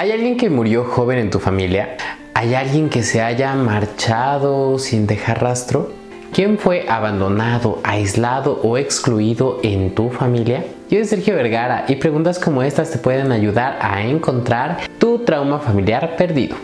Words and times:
¿Hay 0.00 0.12
alguien 0.12 0.36
que 0.36 0.48
murió 0.48 0.84
joven 0.84 1.18
en 1.18 1.28
tu 1.28 1.40
familia? 1.40 1.96
¿Hay 2.32 2.54
alguien 2.54 2.88
que 2.88 3.02
se 3.02 3.20
haya 3.20 3.52
marchado 3.56 4.78
sin 4.78 5.08
dejar 5.08 5.42
rastro? 5.42 5.90
¿Quién 6.32 6.56
fue 6.56 6.86
abandonado, 6.88 7.80
aislado 7.82 8.60
o 8.62 8.78
excluido 8.78 9.58
en 9.64 9.96
tu 9.96 10.10
familia? 10.10 10.64
Yo 10.88 10.98
soy 10.98 11.04
Sergio 11.04 11.34
Vergara 11.34 11.84
y 11.88 11.96
preguntas 11.96 12.38
como 12.38 12.62
estas 12.62 12.92
te 12.92 12.98
pueden 12.98 13.32
ayudar 13.32 13.76
a 13.82 14.04
encontrar 14.04 14.82
tu 15.00 15.24
trauma 15.24 15.58
familiar 15.58 16.14
perdido. 16.16 16.54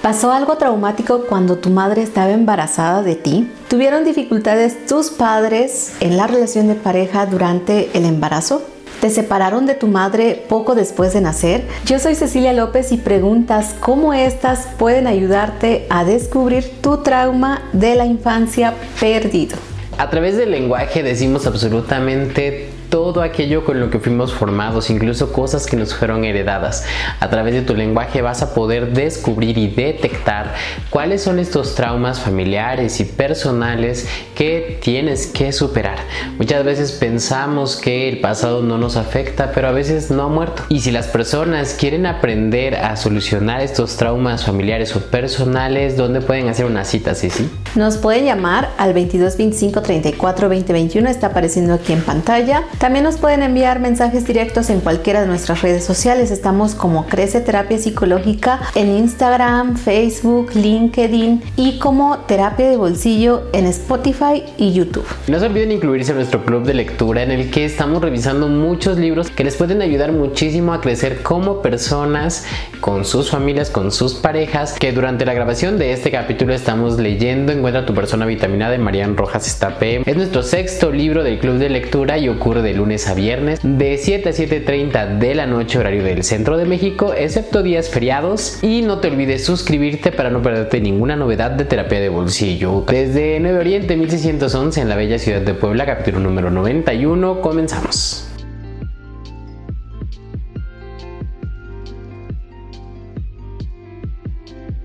¿Pasó 0.00 0.30
algo 0.30 0.56
traumático 0.56 1.24
cuando 1.28 1.58
tu 1.58 1.70
madre 1.70 2.00
estaba 2.00 2.30
embarazada 2.30 3.02
de 3.02 3.16
ti? 3.16 3.50
¿Tuvieron 3.68 4.04
dificultades 4.04 4.86
tus 4.86 5.10
padres 5.10 5.96
en 5.98 6.16
la 6.16 6.28
relación 6.28 6.68
de 6.68 6.76
pareja 6.76 7.26
durante 7.26 7.90
el 7.98 8.04
embarazo? 8.04 8.62
¿Te 9.00 9.10
separaron 9.10 9.66
de 9.66 9.74
tu 9.74 9.86
madre 9.86 10.42
poco 10.48 10.74
después 10.74 11.12
de 11.12 11.20
nacer? 11.20 11.62
Yo 11.84 11.98
soy 11.98 12.14
Cecilia 12.14 12.52
López 12.52 12.90
y 12.92 12.96
preguntas 12.96 13.74
cómo 13.80 14.14
estas 14.14 14.66
pueden 14.78 15.06
ayudarte 15.06 15.86
a 15.90 16.04
descubrir 16.04 16.80
tu 16.80 16.98
trauma 16.98 17.62
de 17.72 17.94
la 17.94 18.06
infancia 18.06 18.74
perdido. 18.98 19.56
A 19.98 20.10
través 20.10 20.36
del 20.36 20.50
lenguaje 20.50 21.02
decimos 21.02 21.46
absolutamente 21.46 22.73
todo 22.94 23.22
aquello 23.22 23.64
con 23.64 23.80
lo 23.80 23.90
que 23.90 23.98
fuimos 23.98 24.32
formados, 24.32 24.88
incluso 24.88 25.32
cosas 25.32 25.66
que 25.66 25.74
nos 25.74 25.92
fueron 25.96 26.24
heredadas. 26.24 26.84
A 27.18 27.28
través 27.28 27.52
de 27.52 27.62
tu 27.62 27.74
lenguaje 27.74 28.22
vas 28.22 28.40
a 28.40 28.54
poder 28.54 28.92
descubrir 28.92 29.58
y 29.58 29.66
detectar 29.66 30.54
cuáles 30.90 31.20
son 31.20 31.40
estos 31.40 31.74
traumas 31.74 32.20
familiares 32.20 33.00
y 33.00 33.04
personales 33.04 34.06
que 34.36 34.78
tienes 34.80 35.26
que 35.26 35.50
superar. 35.50 35.98
Muchas 36.38 36.64
veces 36.64 36.92
pensamos 36.92 37.74
que 37.74 38.08
el 38.08 38.20
pasado 38.20 38.62
no 38.62 38.78
nos 38.78 38.96
afecta, 38.96 39.50
pero 39.52 39.66
a 39.66 39.72
veces 39.72 40.12
no 40.12 40.22
ha 40.22 40.28
muerto. 40.28 40.62
Y 40.68 40.78
si 40.78 40.92
las 40.92 41.08
personas 41.08 41.74
quieren 41.74 42.06
aprender 42.06 42.76
a 42.76 42.94
solucionar 42.94 43.60
estos 43.60 43.96
traumas 43.96 44.44
familiares 44.44 44.94
o 44.94 45.00
personales, 45.00 45.96
¿dónde 45.96 46.20
pueden 46.20 46.48
hacer 46.48 46.64
una 46.64 46.84
cita, 46.84 47.16
sí? 47.16 47.28
Nos 47.74 47.98
pueden 47.98 48.24
llamar 48.24 48.70
al 48.78 48.92
22 48.94 49.36
25 49.36 49.82
34 49.82 50.48
20 50.48 50.72
21, 50.72 51.10
está 51.10 51.26
apareciendo 51.26 51.74
aquí 51.74 51.92
en 51.92 52.02
pantalla. 52.02 52.62
También 52.84 53.04
nos 53.04 53.16
pueden 53.16 53.42
enviar 53.42 53.80
mensajes 53.80 54.26
directos 54.26 54.68
en 54.68 54.80
cualquiera 54.80 55.22
de 55.22 55.26
nuestras 55.26 55.62
redes 55.62 55.82
sociales. 55.84 56.30
Estamos 56.30 56.74
como 56.74 57.06
Crece 57.06 57.40
Terapia 57.40 57.78
Psicológica 57.78 58.60
en 58.74 58.94
Instagram, 58.94 59.78
Facebook, 59.78 60.50
LinkedIn 60.54 61.42
y 61.56 61.78
como 61.78 62.18
Terapia 62.28 62.68
de 62.68 62.76
Bolsillo 62.76 63.44
en 63.54 63.64
Spotify 63.64 64.42
y 64.58 64.74
YouTube. 64.74 65.06
No 65.28 65.40
se 65.40 65.46
olviden 65.46 65.72
incluirse 65.72 66.10
en 66.10 66.18
nuestro 66.18 66.44
club 66.44 66.64
de 66.64 66.74
lectura 66.74 67.22
en 67.22 67.30
el 67.30 67.50
que 67.50 67.64
estamos 67.64 68.02
revisando 68.02 68.48
muchos 68.48 68.98
libros 68.98 69.30
que 69.30 69.44
les 69.44 69.56
pueden 69.56 69.80
ayudar 69.80 70.12
muchísimo 70.12 70.74
a 70.74 70.82
crecer 70.82 71.22
como 71.22 71.62
personas, 71.62 72.44
con 72.82 73.06
sus 73.06 73.30
familias, 73.30 73.70
con 73.70 73.92
sus 73.92 74.12
parejas, 74.12 74.74
que 74.74 74.92
durante 74.92 75.24
la 75.24 75.32
grabación 75.32 75.78
de 75.78 75.94
este 75.94 76.10
capítulo 76.10 76.52
estamos 76.52 76.98
leyendo 76.98 77.50
Encuentra 77.50 77.86
tu 77.86 77.94
persona 77.94 78.26
vitaminada 78.26 78.72
de 78.72 78.78
Marian 78.78 79.16
Rojas 79.16 79.46
Estapé. 79.46 80.02
Es 80.04 80.16
nuestro 80.16 80.42
sexto 80.42 80.92
libro 80.92 81.24
del 81.24 81.38
club 81.38 81.56
de 81.56 81.70
lectura 81.70 82.18
y 82.18 82.28
ocurre 82.28 82.60
de 82.60 82.73
lunes 82.74 83.08
a 83.08 83.14
viernes 83.14 83.60
de 83.62 83.98
7 83.98 84.28
a 84.28 84.32
7.30 84.32 85.18
de 85.18 85.34
la 85.34 85.46
noche 85.46 85.78
horario 85.78 86.04
del 86.04 86.24
centro 86.24 86.56
de 86.56 86.64
México, 86.64 87.14
excepto 87.16 87.62
días 87.62 87.88
feriados. 87.88 88.58
Y 88.62 88.82
no 88.82 88.98
te 88.98 89.08
olvides 89.08 89.44
suscribirte 89.44 90.12
para 90.12 90.30
no 90.30 90.42
perderte 90.42 90.80
ninguna 90.80 91.16
novedad 91.16 91.52
de 91.52 91.64
terapia 91.64 92.00
de 92.00 92.08
bolsillo. 92.08 92.84
Desde 92.88 93.40
Nuevo 93.40 93.60
Oriente 93.60 93.96
1611 93.96 94.80
en 94.80 94.88
la 94.88 94.96
bella 94.96 95.18
ciudad 95.18 95.40
de 95.40 95.54
Puebla, 95.54 95.86
capítulo 95.86 96.20
número 96.20 96.50
91, 96.50 97.40
comenzamos. 97.40 98.33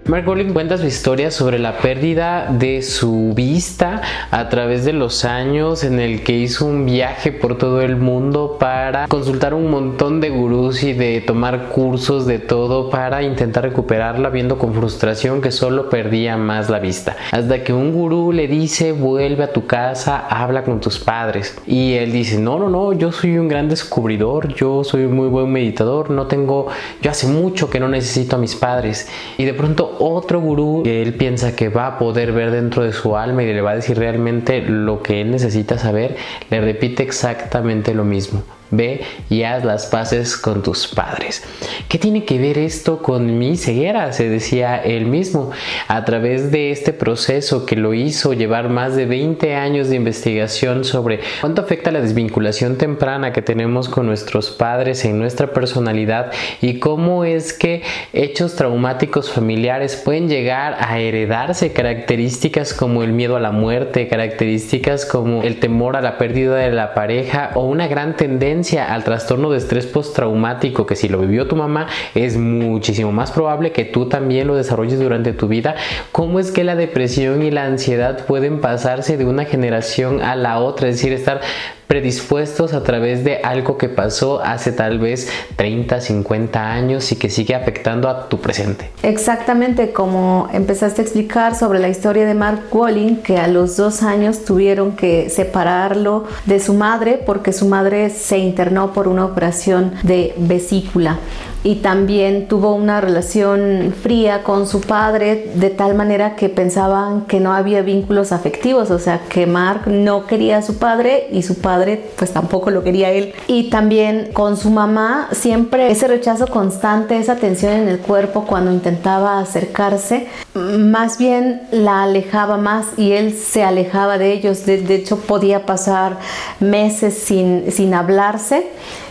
Mark 0.09 0.25
Rowling 0.25 0.53
cuenta 0.53 0.79
su 0.79 0.87
historia 0.87 1.29
sobre 1.29 1.59
la 1.59 1.77
pérdida 1.77 2.47
de 2.49 2.81
su 2.81 3.33
vista 3.35 4.01
a 4.31 4.49
través 4.49 4.83
de 4.83 4.91
los 4.91 5.23
años 5.23 5.83
en 5.83 5.99
el 5.99 6.23
que 6.23 6.31
hizo 6.31 6.65
un 6.65 6.87
viaje 6.87 7.31
por 7.31 7.59
todo 7.59 7.83
el 7.83 7.95
mundo 7.95 8.57
para 8.59 9.07
consultar 9.07 9.53
un 9.53 9.69
montón 9.69 10.19
de 10.19 10.31
gurús 10.31 10.81
y 10.81 10.93
de 10.93 11.21
tomar 11.21 11.67
cursos 11.67 12.25
de 12.25 12.39
todo 12.39 12.89
para 12.89 13.21
intentar 13.21 13.65
recuperarla 13.65 14.31
viendo 14.31 14.57
con 14.57 14.73
frustración 14.73 15.41
que 15.43 15.51
solo 15.51 15.91
perdía 15.91 16.37
más 16.37 16.71
la 16.71 16.79
vista. 16.79 17.15
Hasta 17.31 17.63
que 17.63 17.71
un 17.71 17.93
gurú 17.93 18.31
le 18.31 18.47
dice 18.47 18.93
vuelve 18.93 19.43
a 19.43 19.53
tu 19.53 19.67
casa, 19.67 20.25
habla 20.27 20.63
con 20.63 20.81
tus 20.81 20.97
padres. 20.97 21.55
Y 21.67 21.93
él 21.93 22.11
dice 22.11 22.39
no, 22.39 22.57
no, 22.57 22.67
no, 22.67 22.93
yo 22.93 23.11
soy 23.11 23.37
un 23.37 23.47
gran 23.47 23.69
descubridor, 23.69 24.55
yo 24.55 24.83
soy 24.83 25.03
un 25.03 25.15
muy 25.15 25.27
buen 25.27 25.51
meditador, 25.51 26.09
no 26.09 26.25
tengo, 26.25 26.65
yo 26.99 27.11
hace 27.11 27.27
mucho 27.27 27.69
que 27.69 27.79
no 27.79 27.87
necesito 27.87 28.37
a 28.37 28.39
mis 28.39 28.55
padres. 28.55 29.07
Y 29.37 29.45
de 29.45 29.53
pronto 29.53 29.98
otro 29.99 30.41
gurú 30.41 30.81
que 30.83 31.01
él 31.01 31.13
piensa 31.13 31.55
que 31.55 31.69
va 31.69 31.87
a 31.87 31.99
poder 31.99 32.31
ver 32.31 32.51
dentro 32.51 32.83
de 32.83 32.93
su 32.93 33.15
alma 33.15 33.43
y 33.43 33.53
le 33.53 33.61
va 33.61 33.71
a 33.71 33.75
decir 33.75 33.97
realmente 33.97 34.61
lo 34.61 35.03
que 35.03 35.21
él 35.21 35.31
necesita 35.31 35.77
saber, 35.77 36.15
le 36.49 36.61
repite 36.61 37.03
exactamente 37.03 37.93
lo 37.93 38.03
mismo. 38.03 38.43
Ve 38.71 39.01
y 39.29 39.43
haz 39.43 39.65
las 39.65 39.87
paces 39.87 40.37
con 40.37 40.61
tus 40.61 40.87
padres. 40.87 41.43
¿Qué 41.87 41.97
tiene 41.97 42.23
que 42.23 42.37
ver 42.37 42.59
esto 42.59 43.01
con 43.01 43.39
mi 43.39 43.57
ceguera? 43.57 44.13
Se 44.13 44.29
decía 44.29 44.77
él 44.77 45.07
mismo. 45.07 45.49
A 45.87 46.05
través 46.05 46.51
de 46.51 46.71
este 46.71 46.93
proceso 46.93 47.65
que 47.65 47.75
lo 47.75 47.95
hizo 47.95 48.33
llevar 48.33 48.69
más 48.69 48.95
de 48.95 49.07
20 49.07 49.55
años 49.55 49.89
de 49.89 49.95
investigación 49.95 50.83
sobre 50.83 51.19
cuánto 51.41 51.63
afecta 51.63 51.91
la 51.91 52.01
desvinculación 52.01 52.77
temprana 52.77 53.33
que 53.33 53.41
tenemos 53.41 53.89
con 53.89 54.05
nuestros 54.05 54.51
padres 54.51 55.03
en 55.03 55.17
nuestra 55.17 55.51
personalidad 55.51 56.31
y 56.61 56.79
cómo 56.79 57.25
es 57.25 57.53
que 57.53 57.81
hechos 58.13 58.55
traumáticos 58.55 59.31
familiares 59.31 59.95
pueden 59.95 60.29
llegar 60.29 60.77
a 60.79 60.99
heredarse 60.99 61.73
características 61.73 62.73
como 62.73 63.01
el 63.01 63.13
miedo 63.13 63.35
a 63.35 63.39
la 63.39 63.51
muerte, 63.51 64.07
características 64.07 65.05
como 65.05 65.41
el 65.41 65.59
temor 65.59 65.95
a 65.95 66.01
la 66.01 66.17
pérdida 66.19 66.55
de 66.57 66.71
la 66.71 66.93
pareja 66.93 67.51
o 67.55 67.65
una 67.65 67.87
gran 67.87 68.15
tendencia 68.15 68.58
al 68.79 69.03
trastorno 69.03 69.49
de 69.51 69.57
estrés 69.57 69.85
postraumático 69.85 70.85
que 70.85 70.95
si 70.95 71.07
lo 71.07 71.19
vivió 71.19 71.47
tu 71.47 71.55
mamá 71.55 71.87
es 72.15 72.37
muchísimo 72.37 73.11
más 73.11 73.31
probable 73.31 73.71
que 73.71 73.85
tú 73.85 74.07
también 74.07 74.47
lo 74.47 74.55
desarrolles 74.55 74.99
durante 74.99 75.33
tu 75.33 75.47
vida. 75.47 75.75
¿Cómo 76.11 76.39
es 76.39 76.51
que 76.51 76.63
la 76.63 76.75
depresión 76.75 77.41
y 77.41 77.51
la 77.51 77.65
ansiedad 77.65 78.25
pueden 78.25 78.59
pasarse 78.59 79.17
de 79.17 79.25
una 79.25 79.45
generación 79.45 80.21
a 80.21 80.35
la 80.35 80.59
otra? 80.59 80.89
Es 80.89 80.95
decir, 80.95 81.13
estar 81.13 81.41
predispuestos 81.89 82.73
a 82.73 82.83
través 82.83 83.23
de 83.23 83.37
algo 83.37 83.79
que 83.79 83.89
pasó 83.89 84.43
hace 84.43 84.71
tal 84.71 84.99
vez 84.99 85.27
30, 85.55 85.99
50 85.99 86.71
años 86.71 87.11
y 87.11 87.15
que 87.15 87.31
sigue 87.31 87.55
afectando 87.55 88.07
a 88.07 88.29
tu 88.29 88.39
presente. 88.39 88.91
Exactamente 89.01 89.91
como 89.91 90.47
empezaste 90.53 91.01
a 91.01 91.03
explicar 91.03 91.55
sobre 91.55 91.79
la 91.79 91.89
historia 91.89 92.27
de 92.27 92.35
Mark 92.35 92.61
Walling, 92.71 93.15
que 93.23 93.39
a 93.39 93.47
los 93.47 93.75
dos 93.75 94.03
años 94.03 94.45
tuvieron 94.45 94.91
que 94.91 95.31
separarlo 95.31 96.25
de 96.45 96.59
su 96.59 96.75
madre 96.75 97.19
porque 97.25 97.53
su 97.53 97.65
madre 97.67 98.11
se 98.11 98.37
internó 98.37 98.93
por 98.93 99.07
una 99.07 99.25
operación 99.25 99.95
de 100.03 100.35
vesícula 100.37 101.17
y 101.63 101.75
también 101.75 102.47
tuvo 102.47 102.73
una 102.73 103.01
relación 103.01 103.93
fría 104.01 104.43
con 104.43 104.65
su 104.65 104.79
padre 104.81 105.51
de 105.55 105.69
tal 105.69 105.93
manera 105.93 106.35
que 106.35 106.47
pensaban 106.47 107.25
que 107.25 107.39
no 107.39 107.53
había 107.53 107.81
vínculos 107.81 108.31
afectivos, 108.31 108.91
o 108.91 108.99
sea 108.99 109.21
que 109.27 109.45
Mark 109.45 109.87
no 109.87 110.25
quería 110.25 110.59
a 110.59 110.61
su 110.61 110.77
padre 110.77 111.27
y 111.31 111.43
su 111.43 111.59
padre 111.59 112.01
pues 112.17 112.31
tampoco 112.31 112.71
lo 112.71 112.83
quería 112.83 113.11
él. 113.11 113.33
Y 113.47 113.69
también 113.69 114.29
con 114.31 114.55
su 114.55 114.69
mamá 114.69 115.27
siempre 115.31 115.91
ese 115.91 116.07
rechazo 116.07 116.47
constante, 116.47 117.17
esa 117.17 117.35
tensión 117.35 117.73
en 117.73 117.89
el 117.89 117.99
cuerpo 117.99 118.45
cuando 118.45 118.71
intentaba 118.71 119.39
acercarse, 119.39 120.27
más 120.53 121.17
bien 121.17 121.63
la 121.71 122.03
alejaba 122.03 122.57
más 122.57 122.87
y 122.97 123.11
él 123.11 123.35
se 123.35 123.63
alejaba 123.63 124.17
de 124.17 124.31
ellos, 124.31 124.65
de, 124.65 124.79
hecho 124.95 125.17
podía 125.17 125.65
pasar 125.65 126.17
meses 126.59 127.15
sin, 127.15 127.71
sin 127.71 127.93
hablarse 127.93 128.67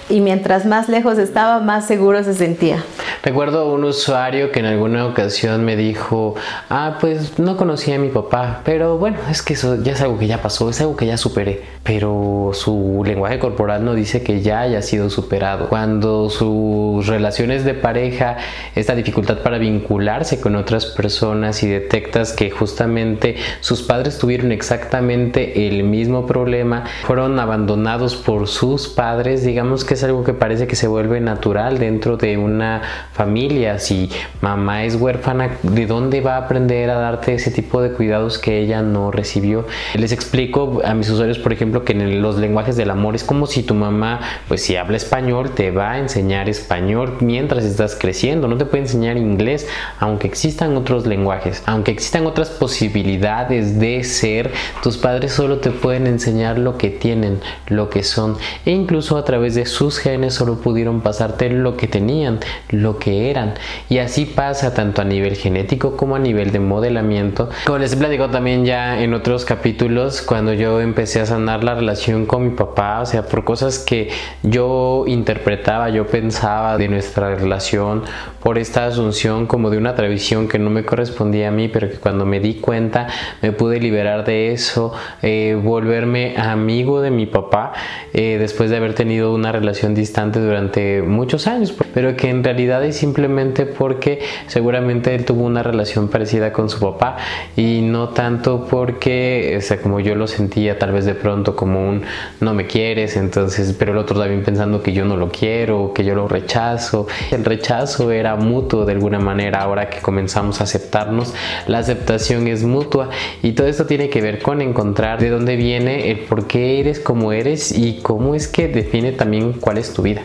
y 0.09 0.21
mientras 0.21 0.67
más 0.67 0.89
lejos 0.89 1.19
estaba, 1.19 1.61
más 1.61 1.87
seguro 1.87 2.23
se 2.23 2.35
sentía. 2.35 2.85
Recuerdo 3.23 3.73
un 3.73 3.85
usuario 3.85 4.53
que 4.53 4.61
en 4.61 4.67
alguna 4.67 5.05
ocasión 5.07 5.65
me 5.65 5.77
dijo, 5.77 6.35
ah, 6.71 6.99
pues 7.01 7.39
no 7.39 7.57
conocía 7.57 7.97
a 7.97 7.99
mi 7.99 8.09
papá, 8.09 8.63
pero 8.65 8.97
bueno, 8.97 9.19
es 9.31 9.43
que 9.43 9.55
eso 9.55 9.83
ya 9.83 9.93
es 9.93 10.01
algo 10.01 10.19
que 10.19 10.27
ya 10.27 10.41
pasó, 10.41 10.71
es 10.71 10.81
algo 10.81 10.97
que 10.97 11.07
ya 11.07 11.17
superé, 11.17 11.63
pero 11.83 12.53
su 12.55 13.03
lenguaje 13.05 13.39
corporal 13.39 13.85
no 13.85 13.95
dice 13.95 14.23
que 14.23 14.41
ya 14.41 14.61
haya 14.61 14.83
sido 14.83 15.11
superado. 15.11 15.69
Cuando 15.69 16.31
sus 16.31 17.07
relaciones 17.07 17.65
de 17.65 17.75
pareja, 17.75 18.37
esta 18.75 18.95
dificultad 18.95 19.39
para 19.39 19.59
vincularse 19.59 20.41
con 20.41 20.55
otras 20.57 20.87
personas 20.87 21.63
y 21.63 21.69
detectas 21.69 22.33
que 22.33 22.51
justamente 22.51 23.37
sus 23.61 23.83
padres 23.83 24.19
tuvieron 24.19 24.53
exactamente 24.53 25.67
el 25.67 25.83
mismo 25.83 26.27
problema, 26.27 26.85
fueron 27.05 27.39
abandonados 27.41 28.17
por 28.17 28.49
sus 28.49 28.89
padres, 28.89 29.45
digamos 29.45 29.85
que 29.85 29.97
es 29.99 30.05
algo 30.05 30.23
que 30.23 30.33
parece 30.33 30.69
que 30.69 30.77
se 30.77 30.87
vuelve 30.87 31.21
natural 31.21 31.79
dentro 31.79 32.17
de 32.17 32.39
una 32.39 32.83
familia, 33.13 33.81
si 33.81 34.11
mamá 34.41 34.85
es 34.85 34.95
huérfana, 34.95 35.51
¿de 35.63 35.87
dónde 35.87 36.21
va 36.21 36.37
a 36.37 36.39
aprender 36.45 36.89
a 36.91 36.95
darte 36.95 37.35
ese 37.35 37.51
tipo 37.51 37.83
de 37.83 37.91
cuidados 37.93 38.39
que 38.39 38.61
ella 38.61 38.81
no 38.81 39.11
recibió? 39.11 39.67
Les 39.95 40.13
explico 40.13 40.81
a 40.85 40.95
mis 40.95 41.11
usuarios, 41.11 41.39
por 41.39 41.53
ejemplo, 41.53 41.85
que 41.85 41.95
en 41.95 42.23
los 42.23 42.37
lenguajes 42.37 42.77
del 42.77 42.91
amor 42.91 43.17
es 43.17 43.25
como 43.25 43.47
si 43.47 43.65
tu 43.65 43.75
mamá, 43.75 44.21
pues 44.47 44.63
si 44.63 44.77
habla 44.77 44.97
español, 44.97 45.51
te 45.51 45.73
va 45.73 45.93
a 45.93 45.99
enseñar 45.99 46.49
español 46.49 47.17
mientras 47.21 47.65
estás 47.65 47.97
creciendo, 47.97 48.47
no 48.47 48.57
te 48.57 48.67
puede 48.67 48.85
enseñar 48.85 49.17
inglés, 49.17 49.67
aunque 49.99 50.29
existan 50.29 50.77
otros 50.77 51.07
lenguajes, 51.07 51.65
aunque 51.67 51.91
existan 51.91 52.27
otras 52.27 52.51
posibilidades 52.51 53.81
de 53.81 54.05
ser, 54.05 54.53
tus 54.81 54.97
padres 54.97 55.33
solo 55.33 55.59
te 55.59 55.73
pueden 55.73 56.07
enseñar 56.07 56.57
lo 56.57 56.79
que 56.79 56.91
tienen, 56.91 57.41
lo 57.67 57.91
que 57.91 58.05
son, 58.05 58.37
e 58.65 58.71
incluso 58.71 59.17
a 59.17 59.25
través 59.25 59.57
de 59.57 59.67
sus 59.67 59.88
genes 59.97 60.35
solo 60.35 60.57
pudieron 60.57 61.01
pasarte 61.01 61.49
lo 61.49 61.79
que 61.79 61.89
tenían, 61.89 62.41
lo 62.69 62.99
que 62.99 63.31
eran. 63.31 63.55
Y 63.89 63.99
así 63.99 64.27
pasa 64.27 64.75
tanto 64.75 65.01
a 65.01 65.05
nivel 65.07 65.37
genético 65.37 65.97
como 65.97 66.17
a 66.17 66.19
nivel 66.19 66.53
de 66.53 66.61
modelamiento. 66.61 67.49
Como 67.65 67.79
les 67.79 67.95
he 67.95 67.97
platicado 67.97 68.29
también 68.29 68.67
ya 68.67 69.01
en 69.03 69.15
otros 69.15 69.47
capítulos, 69.47 70.21
cuando 70.21 70.53
yo 70.53 70.83
empecé 70.83 71.21
a 71.21 71.27
sanar 71.27 71.65
la 71.65 71.75
relación 71.75 72.27
con 72.27 72.45
mi 72.45 72.51
papá, 72.51 73.01
o 73.01 73.07
sea, 73.07 73.23
por 73.23 73.45
cosas 73.45 73.79
que 73.79 74.11
yo 74.43 75.05
interpretaba, 75.07 75.89
yo 75.89 76.07
pensaba 76.07 76.77
de 76.77 76.89
nuestra 76.89 77.35
relación, 77.35 78.03
por 78.43 78.59
esta 78.59 78.87
asunción 78.87 79.47
como 79.47 79.71
de 79.71 79.79
una 79.79 79.95
tradición 79.95 80.49
que 80.49 80.59
no 80.59 80.71
me 80.71 80.85
correspondía 80.85 81.49
a 81.49 81.51
mí, 81.51 81.69
pero 81.69 81.89
que 81.89 81.97
cuando 81.97 82.27
me 82.27 82.41
di 82.41 82.55
cuenta 82.55 83.09
me 83.43 83.53
pude 83.53 83.81
liberar 83.81 84.25
de 84.25 84.53
eso, 84.53 84.93
eh, 85.23 85.59
volverme 85.63 86.37
amigo 86.37 87.01
de 87.01 87.11
mi 87.11 87.27
papá 87.27 87.73
eh, 88.13 88.37
después 88.39 88.71
de 88.71 88.77
haber 88.77 88.95
tenido 88.95 89.35
una 89.35 89.53
relación 89.53 89.78
distante 89.87 90.41
durante 90.41 91.03
muchos 91.03 91.47
años, 91.47 91.75
pero 91.95 92.17
que 92.17 92.31
en 92.31 92.45
realidad 92.45 92.85
es 92.85 92.97
simplemente 92.97 93.67
porque 93.67 94.21
seguramente 94.47 95.15
él 95.15 95.25
tuvo 95.25 95.45
una 95.45 95.63
relación 95.63 96.09
parecida 96.09 96.53
con 96.53 96.69
su 96.69 96.81
papá 96.81 97.17
y 97.57 97.81
no 97.83 98.11
tanto 98.11 98.67
porque, 98.69 99.55
o 99.59 99.61
sea, 99.61 99.81
como 99.81 100.01
yo 100.01 100.15
lo 100.15 100.27
sentía 100.27 100.79
tal 100.79 100.93
vez 100.93 101.05
de 101.05 101.15
pronto 101.15 101.57
como 101.57 101.89
un 101.89 102.03
no 102.41 102.55
me 102.55 102.67
quieres, 102.67 103.17
entonces, 103.17 103.75
pero 103.79 103.93
el 103.93 103.99
otro 103.99 104.19
también 104.19 104.43
pensando 104.43 104.83
que 104.83 104.93
yo 104.93 105.05
no 105.05 105.17
lo 105.17 105.29
quiero, 105.31 105.93
que 105.95 106.05
yo 106.05 106.15
lo 106.15 106.29
rechazo. 106.29 107.07
El 107.31 107.45
rechazo 107.45 108.11
era 108.11 108.37
mutuo 108.37 108.85
de 108.85 108.93
alguna 108.93 109.19
manera, 109.19 109.61
ahora 109.63 109.91
que 109.91 109.99
comenzamos 109.99 110.61
a 110.61 110.65
aceptarnos, 110.65 111.35
la 111.67 111.79
aceptación 111.79 112.47
es 112.47 112.65
mutua 112.65 113.11
y 113.43 113.53
todo 113.53 113.67
esto 113.67 113.87
tiene 113.87 114.09
que 114.09 114.21
ver 114.21 114.41
con 114.41 114.63
encontrar 114.63 115.21
de 115.21 115.31
dónde 115.31 115.57
viene 115.57 116.11
el 116.11 116.21
por 116.21 116.47
qué 116.47 116.81
eres 116.81 117.01
como 117.01 117.33
eres 117.33 117.73
y 117.73 118.01
cómo 118.03 118.35
es 118.35 118.49
que 118.49 118.69
define 118.69 119.13
también 119.13 119.53
cuál 119.69 119.77
es 119.77 119.93
tu 119.93 120.01
vida. 120.01 120.23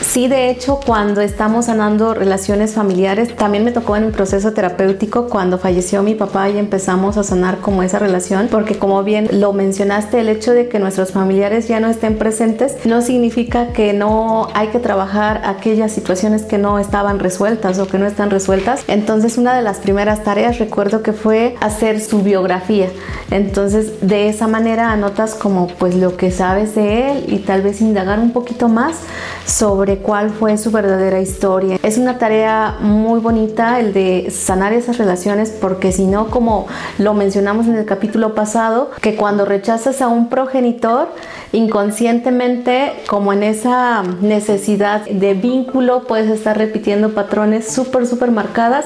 Sí, 0.00 0.28
de 0.28 0.50
hecho, 0.50 0.80
cuando 0.84 1.20
estamos 1.20 1.66
sanando 1.66 2.12
relaciones 2.14 2.72
familiares, 2.72 3.36
también 3.36 3.64
me 3.64 3.70
tocó 3.70 3.96
en 3.96 4.04
un 4.04 4.12
proceso 4.12 4.52
terapéutico 4.52 5.28
cuando 5.28 5.58
falleció 5.58 6.02
mi 6.02 6.14
papá 6.14 6.48
y 6.48 6.58
empezamos 6.58 7.16
a 7.16 7.22
sanar 7.22 7.58
como 7.58 7.82
esa 7.82 7.98
relación, 7.98 8.48
porque 8.50 8.78
como 8.78 9.04
bien 9.04 9.28
lo 9.30 9.52
mencionaste, 9.52 10.20
el 10.20 10.28
hecho 10.28 10.52
de 10.52 10.68
que 10.68 10.78
nuestros 10.78 11.12
familiares 11.12 11.68
ya 11.68 11.80
no 11.80 11.88
estén 11.88 12.18
presentes 12.18 12.84
no 12.84 13.00
significa 13.00 13.68
que 13.68 13.92
no 13.92 14.48
hay 14.54 14.68
que 14.68 14.78
trabajar 14.78 15.42
aquellas 15.44 15.92
situaciones 15.92 16.42
que 16.42 16.58
no 16.58 16.78
estaban 16.78 17.18
resueltas 17.18 17.78
o 17.78 17.86
que 17.86 17.98
no 17.98 18.06
están 18.06 18.30
resueltas. 18.30 18.84
Entonces, 18.88 19.38
una 19.38 19.54
de 19.54 19.62
las 19.62 19.78
primeras 19.78 20.24
tareas 20.24 20.58
recuerdo 20.58 21.02
que 21.02 21.12
fue 21.12 21.56
hacer 21.60 22.00
su 22.00 22.22
biografía. 22.22 22.88
Entonces, 23.30 23.92
de 24.00 24.28
esa 24.28 24.48
manera 24.48 24.92
anotas 24.92 25.34
como 25.34 25.68
pues 25.68 25.94
lo 25.94 26.16
que 26.16 26.30
sabes 26.30 26.74
de 26.74 27.10
él 27.10 27.24
y 27.28 27.38
tal 27.40 27.62
vez 27.62 27.80
indagar 27.80 28.18
un 28.18 28.32
poquito 28.32 28.68
más 28.68 28.96
sobre 29.44 29.75
cuál 30.02 30.30
fue 30.30 30.56
su 30.56 30.70
verdadera 30.70 31.20
historia. 31.20 31.78
Es 31.82 31.98
una 31.98 32.18
tarea 32.18 32.76
muy 32.80 33.20
bonita 33.20 33.78
el 33.78 33.92
de 33.92 34.30
sanar 34.30 34.72
esas 34.72 34.96
relaciones 34.96 35.50
porque 35.50 35.92
si 35.92 36.06
no, 36.06 36.28
como 36.30 36.66
lo 36.98 37.12
mencionamos 37.12 37.66
en 37.66 37.76
el 37.76 37.84
capítulo 37.84 38.34
pasado, 38.34 38.90
que 39.02 39.16
cuando 39.16 39.44
rechazas 39.44 40.00
a 40.00 40.08
un 40.08 40.28
progenitor, 40.28 41.08
inconscientemente, 41.52 42.92
como 43.08 43.32
en 43.32 43.42
esa 43.42 44.02
necesidad 44.20 45.04
de 45.06 45.34
vínculo, 45.34 46.04
puedes 46.06 46.30
estar 46.30 46.56
repitiendo 46.58 47.10
patrones 47.10 47.72
súper, 47.72 48.06
súper 48.06 48.30
marcadas 48.30 48.84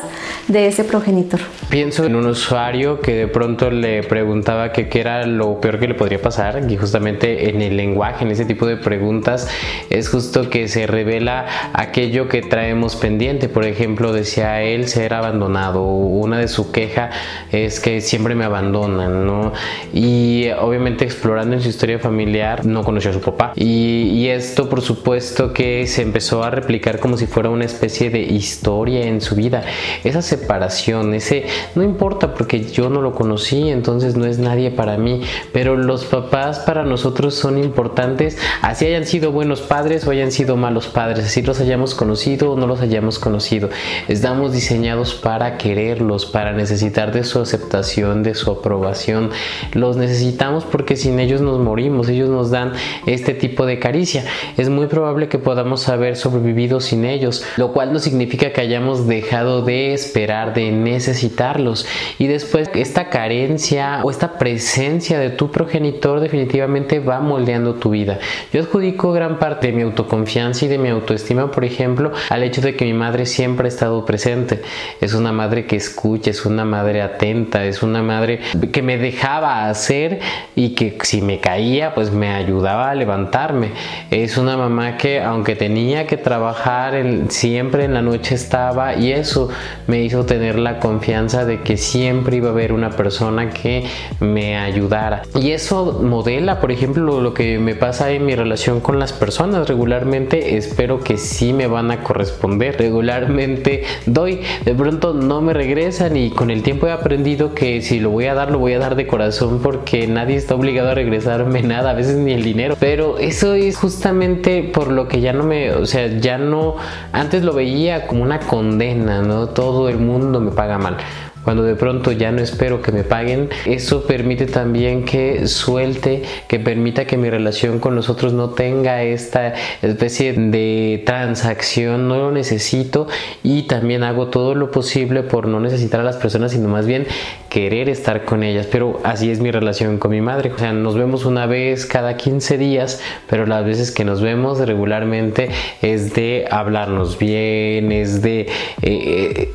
de 0.48 0.66
ese 0.66 0.84
progenitor. 0.84 1.40
Pienso 1.68 2.04
en 2.04 2.16
un 2.16 2.26
usuario 2.26 3.00
que 3.00 3.14
de 3.14 3.28
pronto 3.28 3.70
le 3.70 4.02
preguntaba 4.02 4.72
que 4.72 4.88
qué 4.88 5.00
era 5.00 5.26
lo 5.26 5.60
peor 5.60 5.78
que 5.78 5.88
le 5.88 5.94
podría 5.94 6.20
pasar 6.20 6.62
y 6.68 6.76
justamente 6.76 7.50
en 7.50 7.62
el 7.62 7.76
lenguaje, 7.76 8.24
en 8.24 8.30
ese 8.30 8.44
tipo 8.44 8.66
de 8.66 8.76
preguntas, 8.76 9.48
es 9.88 10.08
justo 10.08 10.50
que 10.50 10.68
se 10.68 10.86
revela 10.86 11.46
aquello 11.72 12.28
que 12.28 12.42
traemos 12.42 12.96
pendiente. 12.96 13.48
Por 13.48 13.64
ejemplo, 13.64 14.12
decía 14.12 14.62
él 14.62 14.88
ser 14.88 15.14
abandonado. 15.14 15.82
Una 15.82 16.38
de 16.38 16.48
su 16.48 16.72
queja 16.72 17.10
es 17.52 17.80
que 17.80 18.00
siempre 18.00 18.34
me 18.34 18.44
abandonan, 18.44 19.26
¿no? 19.26 19.52
Y 19.92 20.48
obviamente 20.58 21.04
explorando 21.04 21.56
en 21.56 21.62
su 21.62 21.68
historia 21.68 21.98
familiar 21.98 22.49
no 22.64 22.84
conoció 22.84 23.10
a 23.10 23.14
su 23.14 23.20
papá. 23.20 23.52
Y, 23.56 24.28
esto 24.30 24.68
por 24.68 24.80
supuesto 24.80 25.52
que 25.52 25.86
se 25.86 26.02
empezó 26.02 26.44
a 26.44 26.50
replicar 26.50 27.00
como 27.00 27.16
si 27.16 27.26
fuera 27.26 27.50
una 27.50 27.64
especie 27.64 28.10
de 28.10 28.20
historia 28.20 29.06
en 29.06 29.20
su 29.20 29.34
vida. 29.34 29.64
Esa 30.04 30.22
separación, 30.22 31.14
ese 31.14 31.46
no 31.74 31.82
importa 31.82 32.34
porque 32.34 32.62
yo 32.62 32.90
no 32.90 33.00
lo 33.00 33.12
conocí, 33.14 33.70
entonces 33.70 34.16
no 34.16 34.26
es 34.26 34.38
nadie 34.38 34.70
para 34.70 34.98
mí. 34.98 35.22
Pero 35.52 35.76
los 35.76 36.04
papás 36.04 36.60
para 36.60 36.84
nosotros 36.84 37.34
son 37.34 37.58
importantes, 37.58 38.38
así 38.62 38.86
hayan 38.86 39.06
sido 39.06 39.32
buenos 39.32 39.62
padres 39.62 40.06
o 40.06 40.10
hayan 40.10 40.30
sido 40.30 40.56
malos 40.56 40.86
padres, 40.86 41.24
así 41.24 41.42
los 41.42 41.60
hayamos 41.60 41.94
conocido 41.94 42.52
o 42.52 42.56
no 42.56 42.66
los 42.66 42.80
hayamos 42.80 43.18
conocido. 43.18 43.68
Estamos 44.08 44.52
diseñados 44.52 45.14
para 45.14 45.58
quererlos, 45.58 46.26
para 46.26 46.52
necesitar 46.52 47.12
de 47.12 47.24
su 47.24 47.40
aceptación, 47.40 48.22
de 48.22 48.34
su 48.34 48.50
aprobación. 48.50 49.30
Los 49.72 49.96
necesitamos 49.96 50.64
porque 50.64 50.96
sin 50.96 51.18
ellos 51.20 51.40
nos 51.40 51.58
morimos, 51.58 52.08
ellos 52.08 52.28
dan 52.48 52.72
este 53.04 53.34
tipo 53.34 53.66
de 53.66 53.78
caricia. 53.78 54.24
Es 54.56 54.70
muy 54.70 54.86
probable 54.86 55.28
que 55.28 55.36
podamos 55.38 55.86
haber 55.90 56.16
sobrevivido 56.16 56.80
sin 56.80 57.04
ellos, 57.04 57.44
lo 57.58 57.74
cual 57.74 57.92
no 57.92 57.98
significa 57.98 58.54
que 58.54 58.62
hayamos 58.62 59.06
dejado 59.06 59.60
de 59.60 59.92
esperar, 59.92 60.54
de 60.54 60.72
necesitarlos. 60.72 61.86
Y 62.18 62.26
después 62.26 62.70
esta 62.74 63.10
carencia 63.10 64.00
o 64.02 64.10
esta 64.10 64.38
presencia 64.38 65.18
de 65.18 65.30
tu 65.30 65.50
progenitor 65.50 66.20
definitivamente 66.20 67.00
va 67.00 67.20
moldeando 67.20 67.74
tu 67.74 67.90
vida. 67.90 68.18
Yo 68.52 68.62
adjudico 68.62 69.12
gran 69.12 69.38
parte 69.38 69.66
de 69.66 69.72
mi 69.72 69.82
autoconfianza 69.82 70.64
y 70.64 70.68
de 70.68 70.78
mi 70.78 70.88
autoestima, 70.88 71.50
por 71.50 71.64
ejemplo, 71.64 72.12
al 72.28 72.42
hecho 72.42 72.60
de 72.60 72.76
que 72.76 72.84
mi 72.84 72.94
madre 72.94 73.26
siempre 73.26 73.66
ha 73.66 73.68
estado 73.68 74.04
presente. 74.04 74.62
Es 75.00 75.14
una 75.14 75.32
madre 75.32 75.66
que 75.66 75.76
escucha, 75.76 76.30
es 76.30 76.46
una 76.46 76.64
madre 76.64 77.02
atenta, 77.02 77.64
es 77.64 77.82
una 77.82 78.02
madre 78.02 78.40
que 78.72 78.82
me 78.82 78.96
dejaba 78.96 79.68
hacer 79.68 80.20
y 80.54 80.74
que 80.74 80.96
si 81.02 81.22
me 81.22 81.40
caía, 81.40 81.94
pues 81.94 82.10
me 82.10 82.29
ayudaba 82.30 82.90
a 82.90 82.94
levantarme. 82.94 83.72
Es 84.10 84.36
una 84.36 84.56
mamá 84.56 84.96
que 84.96 85.20
aunque 85.20 85.56
tenía 85.56 86.06
que 86.06 86.16
trabajar, 86.16 86.94
siempre 87.28 87.84
en 87.84 87.94
la 87.94 88.02
noche 88.02 88.34
estaba 88.34 88.94
y 88.94 89.12
eso 89.12 89.48
me 89.86 90.02
hizo 90.02 90.24
tener 90.24 90.58
la 90.58 90.78
confianza 90.78 91.44
de 91.44 91.62
que 91.62 91.76
siempre 91.76 92.36
iba 92.36 92.48
a 92.48 92.52
haber 92.52 92.72
una 92.72 92.90
persona 92.90 93.50
que 93.50 93.84
me 94.20 94.56
ayudara. 94.56 95.22
Y 95.34 95.52
eso 95.52 96.00
modela, 96.02 96.60
por 96.60 96.72
ejemplo, 96.72 97.20
lo 97.20 97.34
que 97.34 97.58
me 97.58 97.74
pasa 97.74 98.10
en 98.10 98.26
mi 98.26 98.34
relación 98.34 98.80
con 98.80 98.98
las 98.98 99.12
personas 99.12 99.68
regularmente 99.68 100.56
espero 100.56 101.00
que 101.00 101.16
sí 101.16 101.52
me 101.52 101.66
van 101.66 101.90
a 101.90 102.02
corresponder. 102.02 102.76
Regularmente 102.78 103.84
doy, 104.06 104.40
de 104.64 104.74
pronto 104.74 105.14
no 105.14 105.40
me 105.40 105.52
regresan 105.52 106.16
y 106.16 106.30
con 106.30 106.50
el 106.50 106.62
tiempo 106.62 106.86
he 106.86 106.92
aprendido 106.92 107.54
que 107.54 107.82
si 107.82 108.00
lo 108.00 108.10
voy 108.10 108.26
a 108.26 108.34
dar, 108.34 108.50
lo 108.50 108.58
voy 108.58 108.74
a 108.74 108.78
dar 108.78 108.96
de 108.96 109.06
corazón 109.06 109.60
porque 109.62 110.06
nadie 110.06 110.36
está 110.36 110.54
obligado 110.54 110.90
a 110.90 110.94
regresarme 110.94 111.62
nada, 111.62 111.90
a 111.90 111.94
veces 111.94 112.16
ni 112.24 112.32
el 112.32 112.42
dinero. 112.42 112.76
Pero 112.78 113.18
eso 113.18 113.54
es 113.54 113.76
justamente 113.76 114.62
por 114.62 114.90
lo 114.90 115.08
que 115.08 115.20
ya 115.20 115.32
no 115.32 115.44
me, 115.44 115.72
o 115.72 115.86
sea, 115.86 116.06
ya 116.18 116.38
no, 116.38 116.76
antes 117.12 117.42
lo 117.42 117.52
veía 117.52 118.06
como 118.06 118.22
una 118.22 118.40
condena, 118.40 119.22
¿no? 119.22 119.48
Todo 119.48 119.88
el 119.88 119.98
mundo 119.98 120.40
me 120.40 120.50
paga 120.50 120.78
mal 120.78 120.96
cuando 121.44 121.62
de 121.62 121.74
pronto 121.74 122.12
ya 122.12 122.32
no 122.32 122.40
espero 122.40 122.82
que 122.82 122.92
me 122.92 123.04
paguen, 123.04 123.48
eso 123.66 124.04
permite 124.04 124.46
también 124.46 125.04
que 125.04 125.46
suelte, 125.46 126.22
que 126.48 126.58
permita 126.58 127.06
que 127.06 127.16
mi 127.16 127.30
relación 127.30 127.78
con 127.78 127.94
los 127.94 128.08
otros 128.08 128.32
no 128.32 128.50
tenga 128.50 129.02
esta 129.02 129.54
especie 129.82 130.32
de 130.32 131.02
transacción, 131.06 132.08
no 132.08 132.16
lo 132.16 132.30
necesito 132.30 133.08
y 133.42 133.62
también 133.62 134.02
hago 134.02 134.28
todo 134.28 134.54
lo 134.54 134.70
posible 134.70 135.22
por 135.22 135.48
no 135.48 135.60
necesitar 135.60 136.00
a 136.00 136.04
las 136.04 136.16
personas, 136.16 136.52
sino 136.52 136.68
más 136.68 136.86
bien 136.86 137.06
querer 137.48 137.88
estar 137.88 138.24
con 138.24 138.42
ellas. 138.42 138.66
Pero 138.70 139.00
así 139.04 139.30
es 139.30 139.40
mi 139.40 139.50
relación 139.50 139.98
con 139.98 140.10
mi 140.10 140.20
madre, 140.20 140.52
o 140.52 140.58
sea, 140.58 140.72
nos 140.72 140.94
vemos 140.96 141.24
una 141.24 141.46
vez 141.46 141.86
cada 141.86 142.16
15 142.16 142.58
días, 142.58 143.00
pero 143.28 143.46
las 143.46 143.64
veces 143.64 143.90
que 143.90 144.04
nos 144.04 144.20
vemos 144.20 144.58
regularmente 144.58 145.50
es 145.82 146.14
de 146.14 146.46
hablarnos 146.50 147.18
bien, 147.18 147.92
es 147.92 148.22
de... 148.22 148.48
Eh, 148.82 149.52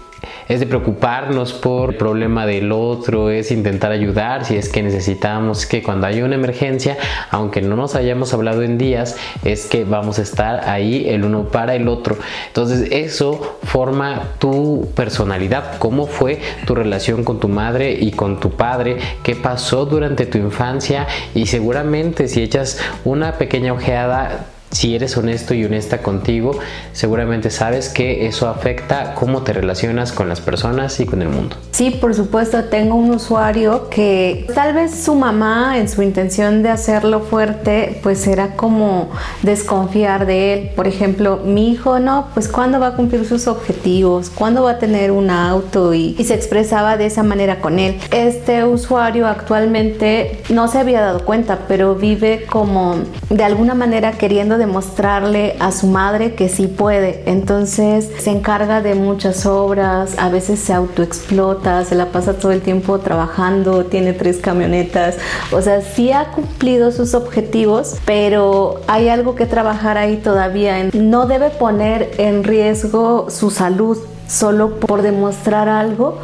es 0.47 0.59
de 0.59 0.67
preocuparnos 0.67 1.53
por 1.53 1.91
el 1.91 1.95
problema 1.97 2.45
del 2.45 2.71
otro, 2.71 3.29
es 3.29 3.51
intentar 3.51 3.91
ayudar 3.91 4.45
si 4.45 4.55
es 4.55 4.69
que 4.69 4.83
necesitamos 4.83 5.65
que 5.65 5.83
cuando 5.83 6.07
haya 6.07 6.25
una 6.25 6.35
emergencia, 6.35 6.97
aunque 7.31 7.61
no 7.61 7.75
nos 7.75 7.95
hayamos 7.95 8.33
hablado 8.33 8.63
en 8.63 8.77
días, 8.77 9.17
es 9.43 9.65
que 9.65 9.83
vamos 9.83 10.19
a 10.19 10.21
estar 10.21 10.69
ahí 10.69 11.07
el 11.09 11.23
uno 11.23 11.45
para 11.49 11.75
el 11.75 11.87
otro. 11.87 12.17
Entonces 12.47 12.89
eso 12.91 13.57
forma 13.63 14.33
tu 14.39 14.89
personalidad, 14.95 15.77
cómo 15.79 16.07
fue 16.07 16.39
tu 16.65 16.75
relación 16.75 17.23
con 17.23 17.39
tu 17.39 17.47
madre 17.47 17.91
y 17.91 18.11
con 18.11 18.39
tu 18.39 18.51
padre, 18.51 18.97
qué 19.23 19.35
pasó 19.35 19.85
durante 19.85 20.25
tu 20.25 20.37
infancia 20.37 21.07
y 21.33 21.47
seguramente 21.47 22.27
si 22.27 22.41
echas 22.41 22.79
una 23.03 23.33
pequeña 23.33 23.73
ojeada 23.73 24.47
si 24.75 24.93
eres 24.93 25.15
honesto 25.15 25.53
y 25.53 25.63
honesta 25.63 25.99
contigo, 25.99 26.59
seguramente 26.91 27.49
sabes 27.49 27.87
que 27.87 28.27
eso 28.27 28.49
afecta 28.49 29.15
cómo 29.15 29.41
te 29.41 29.53
relacionas 29.53 30.11
con 30.11 30.27
las 30.27 30.41
personas 30.41 30.99
y 30.99 31.05
con 31.05 31.21
el 31.21 31.29
mundo. 31.29 31.55
Sí, 31.71 31.91
por 31.91 32.13
supuesto, 32.13 32.65
tengo 32.65 32.95
un 32.95 33.11
usuario 33.11 33.89
que 33.89 34.45
tal 34.53 34.73
vez 34.73 34.93
su 34.93 35.15
mamá 35.15 35.77
en 35.77 35.87
su 35.87 36.01
intención 36.01 36.61
de 36.61 36.69
hacerlo 36.69 37.21
fuerte, 37.21 38.01
pues 38.03 38.27
era 38.27 38.57
como 38.57 39.11
desconfiar 39.43 40.25
de 40.25 40.53
él. 40.53 40.69
Por 40.75 40.87
ejemplo, 40.87 41.39
mi 41.45 41.71
hijo, 41.71 41.99
no, 41.99 42.27
pues 42.33 42.49
cuándo 42.49 42.77
va 42.81 42.87
a 42.87 42.95
cumplir 42.97 43.25
sus 43.25 43.47
objetivos, 43.47 44.29
cuándo 44.29 44.63
va 44.63 44.71
a 44.71 44.79
tener 44.79 45.11
un 45.11 45.29
auto 45.29 45.93
y, 45.93 46.15
se 46.25 46.33
expresaba 46.33 46.97
de 46.97 47.05
esa 47.05 47.21
manera 47.21 47.61
con 47.61 47.77
él. 47.77 47.97
Este 48.11 48.65
usuario 48.65 49.27
actualmente 49.27 50.41
no 50.49 50.67
se 50.67 50.79
había 50.79 50.99
dado 50.99 51.23
cuenta, 51.23 51.59
pero 51.67 51.93
vive 51.93 52.45
como 52.49 52.95
de 53.29 53.43
alguna 53.43 53.75
manera 53.75 54.13
queriendo 54.13 54.57
demostrarle 54.65 55.55
a 55.59 55.71
su 55.71 55.87
madre 55.87 56.35
que 56.35 56.49
sí 56.49 56.67
puede. 56.67 57.23
Entonces 57.25 58.09
se 58.19 58.31
encarga 58.31 58.81
de 58.81 58.95
muchas 58.95 59.45
obras, 59.45 60.15
a 60.17 60.29
veces 60.29 60.59
se 60.59 60.73
autoexplota, 60.73 61.85
se 61.85 61.95
la 61.95 62.07
pasa 62.07 62.33
todo 62.33 62.51
el 62.51 62.61
tiempo 62.61 62.99
trabajando, 62.99 63.85
tiene 63.85 64.13
tres 64.13 64.37
camionetas. 64.37 65.17
O 65.51 65.61
sea, 65.61 65.81
sí 65.81 66.11
ha 66.11 66.31
cumplido 66.31 66.91
sus 66.91 67.13
objetivos, 67.13 67.95
pero 68.05 68.81
hay 68.87 69.09
algo 69.09 69.35
que 69.35 69.45
trabajar 69.45 69.97
ahí 69.97 70.17
todavía. 70.17 70.89
No 70.93 71.25
debe 71.27 71.49
poner 71.49 72.11
en 72.17 72.43
riesgo 72.43 73.29
su 73.29 73.51
salud 73.51 73.97
solo 74.27 74.79
por 74.79 75.01
demostrar 75.01 75.69
algo 75.69 76.17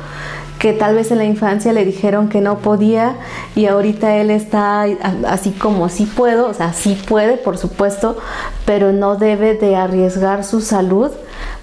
que 0.61 0.73
tal 0.73 0.93
vez 0.93 1.09
en 1.09 1.17
la 1.17 1.25
infancia 1.25 1.73
le 1.73 1.83
dijeron 1.83 2.29
que 2.29 2.39
no 2.39 2.59
podía 2.59 3.15
y 3.55 3.65
ahorita 3.65 4.17
él 4.17 4.29
está 4.29 4.85
así 5.27 5.49
como 5.49 5.89
sí 5.89 6.05
puedo, 6.05 6.47
o 6.47 6.53
sea, 6.53 6.71
sí 6.71 6.95
puede, 7.07 7.37
por 7.37 7.57
supuesto, 7.57 8.15
pero 8.63 8.91
no 8.91 9.15
debe 9.15 9.55
de 9.55 9.75
arriesgar 9.75 10.43
su 10.43 10.61
salud 10.61 11.09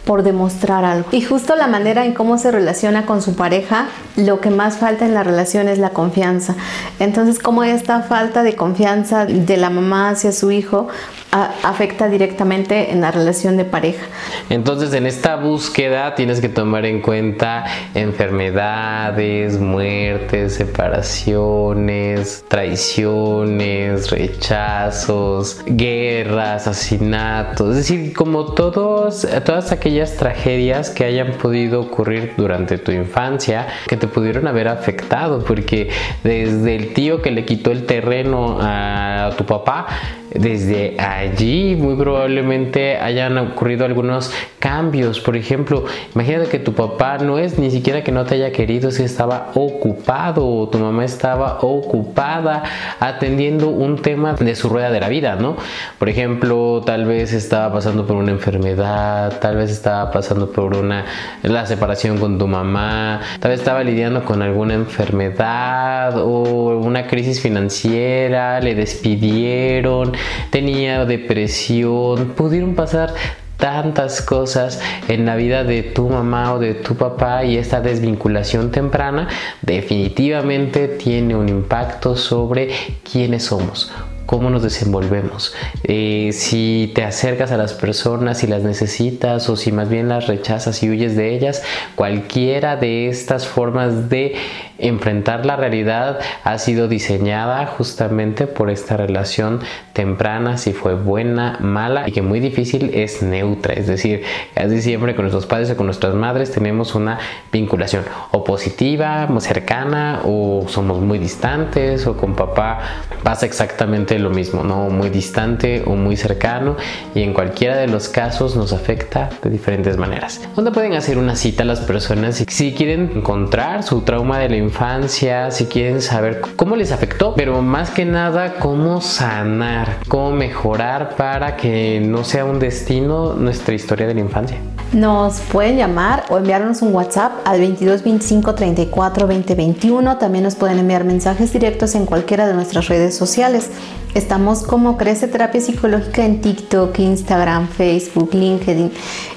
por 0.08 0.22
demostrar 0.22 0.86
algo. 0.86 1.10
Y 1.12 1.20
justo 1.20 1.54
la 1.54 1.66
manera 1.66 2.06
en 2.06 2.14
cómo 2.14 2.38
se 2.38 2.50
relaciona 2.50 3.04
con 3.04 3.20
su 3.20 3.36
pareja, 3.36 3.88
lo 4.16 4.40
que 4.40 4.48
más 4.48 4.78
falta 4.78 5.04
en 5.04 5.12
la 5.12 5.22
relación 5.22 5.68
es 5.68 5.78
la 5.78 5.90
confianza. 5.90 6.54
Entonces, 6.98 7.38
como 7.38 7.62
esta 7.62 8.00
falta 8.00 8.42
de 8.42 8.56
confianza 8.56 9.26
de 9.26 9.56
la 9.58 9.68
mamá 9.68 10.08
hacia 10.08 10.32
su 10.32 10.50
hijo 10.50 10.88
afecta 11.30 12.08
directamente 12.08 12.90
en 12.90 13.02
la 13.02 13.10
relación 13.10 13.58
de 13.58 13.66
pareja. 13.66 14.06
Entonces, 14.48 14.94
en 14.94 15.04
esta 15.04 15.36
búsqueda 15.36 16.14
tienes 16.14 16.40
que 16.40 16.48
tomar 16.48 16.86
en 16.86 17.02
cuenta 17.02 17.66
enfermedades, 17.94 19.60
muertes, 19.60 20.54
separaciones, 20.54 22.46
traiciones, 22.48 24.10
rechazos, 24.10 25.60
guerras, 25.66 26.66
asesinatos, 26.66 27.72
es 27.72 27.76
decir, 27.76 28.14
como 28.14 28.54
todos, 28.54 29.28
todas 29.44 29.70
aquellas 29.70 29.97
tragedias 30.06 30.90
que 30.90 31.04
hayan 31.04 31.32
podido 31.32 31.80
ocurrir 31.80 32.32
durante 32.36 32.78
tu 32.78 32.92
infancia 32.92 33.66
que 33.86 33.96
te 33.96 34.06
pudieron 34.06 34.46
haber 34.46 34.68
afectado, 34.68 35.44
porque 35.44 35.90
desde 36.22 36.76
el 36.76 36.94
tío 36.94 37.20
que 37.22 37.30
le 37.30 37.44
quitó 37.44 37.70
el 37.70 37.84
terreno 37.84 38.58
a 38.60 39.30
tu 39.36 39.44
papá, 39.44 39.86
desde 40.34 41.00
allí 41.00 41.76
muy 41.76 41.96
probablemente 41.96 42.96
hayan 42.96 43.38
ocurrido 43.38 43.84
algunos 43.84 44.32
cambios. 44.58 45.20
Por 45.20 45.36
ejemplo, 45.36 45.84
imagínate 46.14 46.48
que 46.48 46.58
tu 46.58 46.74
papá 46.74 47.18
no 47.18 47.38
es 47.38 47.58
ni 47.58 47.70
siquiera 47.70 48.02
que 48.02 48.12
no 48.12 48.24
te 48.24 48.34
haya 48.34 48.52
querido, 48.52 48.90
si 48.90 49.02
estaba 49.02 49.50
ocupado 49.54 50.46
o 50.46 50.68
tu 50.68 50.78
mamá 50.78 51.04
estaba 51.04 51.58
ocupada 51.62 52.62
atendiendo 53.00 53.68
un 53.68 54.02
tema 54.02 54.34
de 54.34 54.54
su 54.54 54.68
rueda 54.68 54.90
de 54.90 55.00
la 55.00 55.08
vida, 55.08 55.36
¿no? 55.36 55.56
Por 55.98 56.08
ejemplo, 56.08 56.82
tal 56.84 57.06
vez 57.06 57.32
estaba 57.32 57.72
pasando 57.72 58.06
por 58.06 58.16
una 58.16 58.32
enfermedad, 58.32 59.38
tal 59.40 59.56
vez 59.56 59.70
estaba 59.70 60.10
pasando 60.10 60.50
por 60.50 60.76
una 60.76 61.04
la 61.42 61.66
separación 61.66 62.18
con 62.18 62.38
tu 62.38 62.46
mamá, 62.46 63.20
tal 63.40 63.50
vez 63.50 63.60
estaba 63.60 63.82
lidiando 63.84 64.24
con 64.24 64.42
alguna 64.42 64.74
enfermedad 64.74 66.18
o 66.18 66.78
una 66.78 67.06
crisis 67.06 67.40
financiera, 67.40 68.60
le 68.60 68.74
despidieron, 68.74 70.12
tenía 70.50 71.04
depresión, 71.04 72.34
pudieron 72.36 72.74
pasar 72.74 73.14
tantas 73.58 74.22
cosas 74.22 74.80
en 75.08 75.26
la 75.26 75.36
vida 75.36 75.64
de 75.64 75.82
tu 75.82 76.08
mamá 76.08 76.54
o 76.54 76.58
de 76.58 76.74
tu 76.74 76.94
papá 76.94 77.44
y 77.44 77.56
esta 77.56 77.80
desvinculación 77.80 78.70
temprana 78.70 79.28
definitivamente 79.62 80.88
tiene 80.88 81.34
un 81.34 81.48
impacto 81.48 82.16
sobre 82.16 82.70
quiénes 83.02 83.44
somos 83.44 83.90
cómo 84.28 84.50
nos 84.50 84.62
desenvolvemos, 84.62 85.54
eh, 85.84 86.32
si 86.34 86.92
te 86.94 87.02
acercas 87.02 87.50
a 87.50 87.56
las 87.56 87.72
personas, 87.72 88.36
si 88.36 88.46
las 88.46 88.62
necesitas 88.62 89.48
o 89.48 89.56
si 89.56 89.72
más 89.72 89.88
bien 89.88 90.10
las 90.10 90.26
rechazas 90.26 90.82
y 90.82 90.90
huyes 90.90 91.16
de 91.16 91.34
ellas, 91.34 91.62
cualquiera 91.94 92.76
de 92.76 93.08
estas 93.08 93.46
formas 93.46 94.10
de 94.10 94.36
enfrentar 94.78 95.46
la 95.46 95.56
realidad 95.56 96.18
ha 96.44 96.58
sido 96.58 96.88
diseñada 96.88 97.64
justamente 97.66 98.46
por 98.46 98.68
esta 98.68 98.98
relación 98.98 99.60
temprana, 99.98 100.58
si 100.58 100.72
fue 100.72 100.94
buena, 100.94 101.58
mala 101.58 102.08
y 102.08 102.12
que 102.12 102.22
muy 102.22 102.38
difícil 102.38 102.92
es 102.94 103.20
neutra. 103.20 103.74
Es 103.74 103.88
decir, 103.88 104.22
casi 104.54 104.80
siempre 104.80 105.16
con 105.16 105.24
nuestros 105.24 105.46
padres 105.46 105.72
o 105.72 105.76
con 105.76 105.86
nuestras 105.86 106.14
madres 106.14 106.52
tenemos 106.52 106.94
una 106.94 107.18
vinculación 107.50 108.04
o 108.30 108.44
positiva, 108.44 109.26
muy 109.26 109.40
cercana 109.40 110.20
o 110.24 110.66
somos 110.68 111.00
muy 111.00 111.18
distantes 111.18 112.06
o 112.06 112.16
con 112.16 112.36
papá 112.36 112.78
pasa 113.24 113.44
exactamente 113.44 114.20
lo 114.20 114.30
mismo, 114.30 114.62
¿no? 114.62 114.88
Muy 114.88 115.10
distante 115.10 115.82
o 115.84 115.96
muy 115.96 116.16
cercano 116.16 116.76
y 117.16 117.22
en 117.24 117.34
cualquiera 117.34 117.76
de 117.76 117.88
los 117.88 118.08
casos 118.08 118.54
nos 118.54 118.72
afecta 118.72 119.30
de 119.42 119.50
diferentes 119.50 119.96
maneras. 119.96 120.40
¿Dónde 120.54 120.70
pueden 120.70 120.94
hacer 120.94 121.18
una 121.18 121.34
cita 121.34 121.64
las 121.64 121.80
personas 121.80 122.44
si 122.46 122.72
quieren 122.72 123.10
encontrar 123.16 123.82
su 123.82 124.02
trauma 124.02 124.38
de 124.38 124.48
la 124.48 124.58
infancia, 124.58 125.50
si 125.50 125.66
quieren 125.66 126.00
saber 126.02 126.40
cómo 126.54 126.76
les 126.76 126.92
afectó, 126.92 127.34
pero 127.34 127.62
más 127.62 127.90
que 127.90 128.04
nada 128.04 128.54
cómo 128.60 129.00
sanar, 129.00 129.87
cómo 130.08 130.32
mejorar 130.32 131.16
para 131.16 131.56
que 131.56 132.00
no 132.00 132.24
sea 132.24 132.44
un 132.44 132.58
destino 132.58 133.34
nuestra 133.34 133.74
historia 133.74 134.06
de 134.06 134.14
la 134.14 134.20
infancia. 134.20 134.58
Nos 134.92 135.40
pueden 135.40 135.76
llamar 135.76 136.24
o 136.30 136.38
enviarnos 136.38 136.80
un 136.80 136.94
WhatsApp 136.94 137.32
al 137.44 137.60
22 137.60 138.02
25 138.02 138.54
34 138.54 139.26
20 139.26 139.54
21. 139.54 140.16
También 140.16 140.44
nos 140.44 140.54
pueden 140.54 140.78
enviar 140.78 141.04
mensajes 141.04 141.52
directos 141.52 141.94
en 141.94 142.06
cualquiera 142.06 142.46
de 142.46 142.54
nuestras 142.54 142.88
redes 142.88 143.14
sociales. 143.14 143.70
Estamos 144.14 144.62
como 144.62 144.96
Crece 144.96 145.28
Terapia 145.28 145.60
Psicológica 145.60 146.24
en 146.24 146.40
TikTok, 146.40 146.98
Instagram, 146.98 147.68
Facebook, 147.68 148.30
LinkedIn 148.32 148.90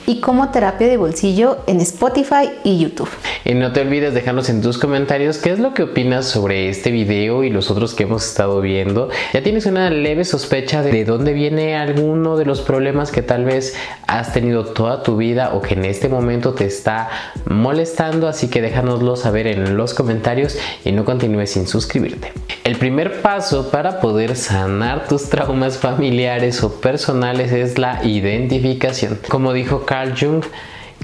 y 0.08 0.22
como 0.22 0.50
Terapia 0.50 0.88
de 0.88 0.98
Bolsillo 0.98 1.60
en 1.67 1.81
Spotify 1.81 2.50
y 2.63 2.79
YouTube. 2.79 3.10
Y 3.43 3.53
no 3.53 3.74
te 3.74 3.81
olvides 3.81 4.13
dejarnos 4.13 4.50
en 4.50 4.62
tus 4.62 4.77
comentarios 4.77 5.38
qué 5.38 5.51
es 5.51 5.60
lo 5.60 5.74
que 5.74 5.84
opinas 5.84 6.25
sobre 6.25 6.70
este 6.70 6.91
video 6.91 7.43
y 7.43 7.50
los 7.50 7.70
otros 7.70 7.93
que 7.93 8.03
hemos 8.03 8.25
estado 8.25 8.62
viendo. 8.62 9.10
¿Ya 9.34 9.43
tienes 9.43 9.65
una 9.65 9.89
leve 9.89 10.24
sospecha 10.41 10.81
de 10.81 11.05
dónde 11.05 11.33
viene 11.33 11.75
alguno 11.75 12.36
de 12.36 12.45
los 12.45 12.62
problemas 12.62 13.12
que 13.12 13.21
tal 13.21 13.45
vez 13.45 13.75
has 14.07 14.33
tenido 14.33 14.65
toda 14.65 15.03
tu 15.03 15.15
vida 15.15 15.53
o 15.53 15.62
que 15.62 15.75
en 15.75 15.86
este 15.86 16.10
momento 16.10 16.55
te 16.55 16.65
está 16.65 17.10
molestando? 17.45 18.27
Así 18.27 18.50
que 18.50 18.60
déjanoslo 18.60 19.15
saber 19.15 19.45
en 19.45 19.77
los 19.77 19.93
comentarios 19.93 20.57
y 20.83 20.93
no 20.93 21.05
continúes 21.05 21.51
sin 21.51 21.67
suscribirte. 21.67 22.33
El 22.63 22.75
primer 22.77 23.21
paso 23.21 23.69
para 23.69 24.00
poder 24.00 24.36
sanar 24.36 25.07
tus 25.07 25.29
traumas 25.29 25.77
familiares 25.77 26.63
o 26.63 26.81
personales 26.81 27.51
es 27.51 27.77
la 27.77 28.03
identificación. 28.03 29.19
Como 29.29 29.53
dijo 29.53 29.86
Carl 29.86 30.15
Jung, 30.19 30.43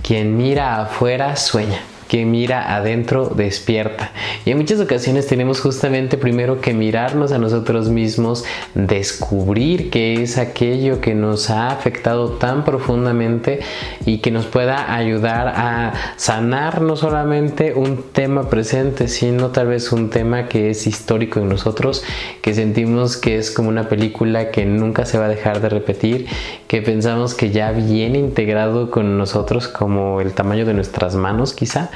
quien 0.01 0.35
mira 0.35 0.81
afuera 0.81 1.35
sueña. 1.35 1.79
Que 2.07 2.25
mira 2.25 2.75
adentro 2.75 3.27
despierta. 3.27 4.11
Y 4.45 4.51
en 4.51 4.57
muchas 4.57 4.79
ocasiones 4.79 5.27
tenemos 5.27 5.59
justamente 5.59 6.17
primero 6.17 6.61
que 6.61 6.73
mirarnos 6.73 7.31
a 7.31 7.37
nosotros 7.37 7.89
mismos, 7.89 8.45
descubrir 8.75 9.89
qué 9.89 10.21
es 10.21 10.37
aquello 10.37 11.01
que 11.01 11.13
nos 11.15 11.49
ha 11.49 11.67
afectado 11.67 12.31
tan 12.31 12.63
profundamente 12.63 13.59
y 14.05 14.19
que 14.19 14.31
nos 14.31 14.45
pueda 14.45 14.93
ayudar 14.95 15.49
a 15.49 15.93
sanar 16.15 16.81
no 16.81 16.95
solamente 16.95 17.73
un 17.73 18.03
tema 18.11 18.49
presente, 18.49 19.07
sino 19.07 19.49
tal 19.49 19.67
vez 19.67 19.91
un 19.91 20.09
tema 20.09 20.47
que 20.47 20.69
es 20.69 20.87
histórico 20.87 21.39
en 21.39 21.49
nosotros, 21.49 22.03
que 22.41 22.53
sentimos 22.53 23.17
que 23.17 23.37
es 23.37 23.51
como 23.51 23.69
una 23.69 23.89
película 23.89 24.51
que 24.51 24.65
nunca 24.65 25.05
se 25.05 25.17
va 25.17 25.25
a 25.25 25.29
dejar 25.29 25.61
de 25.61 25.69
repetir, 25.69 26.27
que 26.67 26.81
pensamos 26.81 27.33
que 27.33 27.51
ya 27.51 27.71
viene 27.71 28.19
integrado 28.19 28.91
con 28.91 29.17
nosotros 29.17 29.67
como 29.67 30.21
el 30.21 30.33
tamaño 30.33 30.65
de 30.65 30.73
nuestras 30.73 31.15
manos 31.15 31.53
quizá 31.53 31.91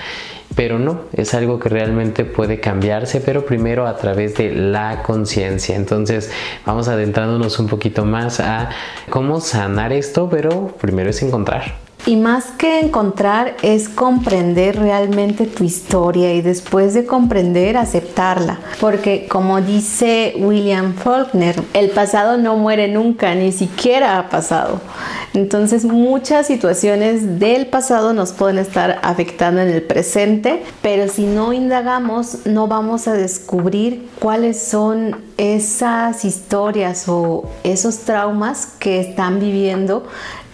pero 0.55 0.79
no, 0.79 1.01
es 1.13 1.33
algo 1.33 1.59
que 1.59 1.69
realmente 1.69 2.25
puede 2.25 2.59
cambiarse, 2.59 3.21
pero 3.21 3.45
primero 3.45 3.87
a 3.87 3.95
través 3.97 4.35
de 4.35 4.53
la 4.53 5.03
conciencia. 5.03 5.75
Entonces 5.75 6.31
vamos 6.65 6.87
adentrándonos 6.87 7.59
un 7.59 7.67
poquito 7.67 8.05
más 8.05 8.39
a 8.39 8.69
cómo 9.09 9.39
sanar 9.39 9.93
esto, 9.93 10.29
pero 10.29 10.67
primero 10.79 11.09
es 11.09 11.21
encontrar. 11.21 11.90
Y 12.05 12.15
más 12.15 12.45
que 12.57 12.79
encontrar 12.79 13.55
es 13.61 13.87
comprender 13.87 14.79
realmente 14.79 15.45
tu 15.45 15.63
historia 15.63 16.33
y 16.33 16.41
después 16.41 16.95
de 16.95 17.05
comprender 17.05 17.77
aceptarla. 17.77 18.59
Porque 18.79 19.27
como 19.27 19.61
dice 19.61 20.33
William 20.37 20.95
Faulkner, 20.95 21.61
el 21.73 21.91
pasado 21.91 22.37
no 22.37 22.57
muere 22.57 22.87
nunca, 22.87 23.35
ni 23.35 23.51
siquiera 23.51 24.17
ha 24.17 24.29
pasado. 24.29 24.81
Entonces 25.33 25.85
muchas 25.85 26.47
situaciones 26.47 27.39
del 27.39 27.67
pasado 27.67 28.13
nos 28.13 28.33
pueden 28.33 28.57
estar 28.57 28.99
afectando 29.03 29.61
en 29.61 29.69
el 29.69 29.83
presente, 29.83 30.63
pero 30.81 31.07
si 31.07 31.25
no 31.25 31.53
indagamos 31.53 32.45
no 32.45 32.67
vamos 32.67 33.07
a 33.07 33.13
descubrir 33.13 34.09
cuáles 34.19 34.61
son 34.61 35.15
esas 35.37 36.25
historias 36.25 37.07
o 37.07 37.49
esos 37.63 37.99
traumas 37.99 38.67
que 38.79 38.99
están 38.99 39.39
viviendo 39.39 40.05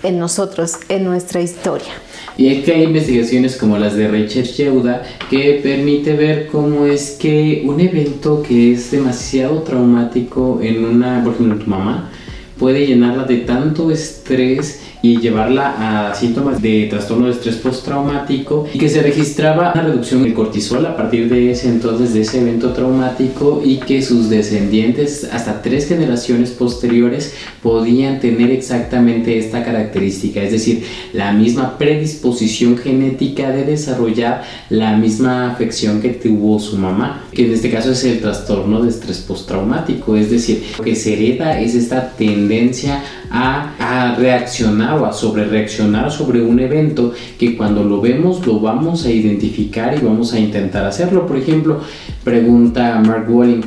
en 0.04 0.20
nosotros, 0.20 0.78
en 0.90 1.04
nuestra 1.04 1.42
historia. 1.42 1.94
Y 2.38 2.50
es 2.50 2.64
que 2.64 2.74
hay 2.74 2.84
investigaciones 2.84 3.56
como 3.56 3.80
las 3.80 3.96
de 3.96 4.08
Richard 4.08 4.46
Yehuda 4.46 5.04
que 5.30 5.60
permite 5.64 6.14
ver 6.14 6.48
cómo 6.48 6.86
es 6.86 7.18
que 7.20 7.64
un 7.66 7.80
evento 7.80 8.44
que 8.44 8.74
es 8.74 8.92
demasiado 8.92 9.64
traumático 9.64 10.60
en 10.62 10.86
una, 10.86 11.24
por 11.24 11.34
ejemplo, 11.34 11.56
en 11.56 11.64
tu 11.64 11.70
mamá, 11.70 12.12
puede 12.60 12.86
llenarla 12.86 13.24
de 13.24 13.38
tanto 13.38 13.90
estrés 13.90 14.82
y 15.02 15.20
llevarla 15.20 16.10
a 16.10 16.16
síntomas 16.16 16.62
de 16.62 16.88
trastorno 16.90 17.28
de 17.28 17.34
estrés 17.34 17.56
postraumático 17.58 18.68
y 18.74 18.80
que 18.80 18.90
se 18.90 19.02
registraba 19.02 19.72
una 19.74 19.84
reducción 19.84 20.24
del 20.24 20.34
cortisol 20.34 20.86
a 20.86 20.96
partir 20.96 21.30
de 21.30 21.52
ese 21.52 21.70
entonces, 21.70 22.14
de 22.14 22.22
ese 22.22 22.42
evento 22.42 22.74
traumático 22.74 23.62
y 23.64 23.78
que 23.78 24.02
sus 24.02 24.30
descendientes 24.30 25.30
hasta 25.32 25.62
tres 25.62 25.88
generaciones 25.88 26.52
posteriores 26.52 27.34
podían 27.62 28.20
tener 28.20 28.52
exactamente 28.52 29.38
esta 29.38 29.64
característica, 29.64 30.42
es 30.42 30.52
decir, 30.52 30.84
la 31.14 31.32
misma 31.32 31.78
predisposición 31.78 32.78
genética 32.78 33.52
de 33.52 33.66
desarrollar 33.66 34.44
la 34.70 34.98
misma 34.98 35.52
afección 35.52 36.02
que 36.02 36.10
tuvo 36.10 36.60
su 36.60 36.78
mamá, 36.78 37.26
que 37.32 37.46
en 37.46 37.54
este 37.54 37.70
caso 37.70 37.92
es 37.92 38.04
el 38.04 38.20
trastorno 38.20 38.82
de 38.82 38.90
estrés 38.90 39.20
postraumático, 39.20 40.16
es 40.16 40.32
decir, 40.32 40.64
lo 40.78 40.84
que 40.84 40.96
se 40.96 41.14
hereda 41.14 41.60
es 41.60 41.76
esta 41.76 42.12
tendencia 42.12 43.04
a, 43.32 43.74
a 43.80 44.16
reaccionar 44.16 45.00
o 45.00 45.06
a 45.06 45.14
sobre 45.14 45.46
reaccionar 45.46 46.12
sobre 46.12 46.42
un 46.42 46.60
evento 46.60 47.14
que 47.38 47.56
cuando 47.56 47.84
lo 47.84 48.02
vemos 48.02 48.46
lo 48.46 48.60
vamos 48.60 49.06
a 49.06 49.12
identificar 49.12 49.98
y 49.98 50.06
vamos 50.06 50.34
a 50.34 50.40
intentar 50.40 50.86
hacerlo. 50.86 51.26
Por 51.28 51.38
ejemplo, 51.38 51.82
pregunta 52.24 53.02
Mark 53.06 53.26
Walling, 53.30 53.62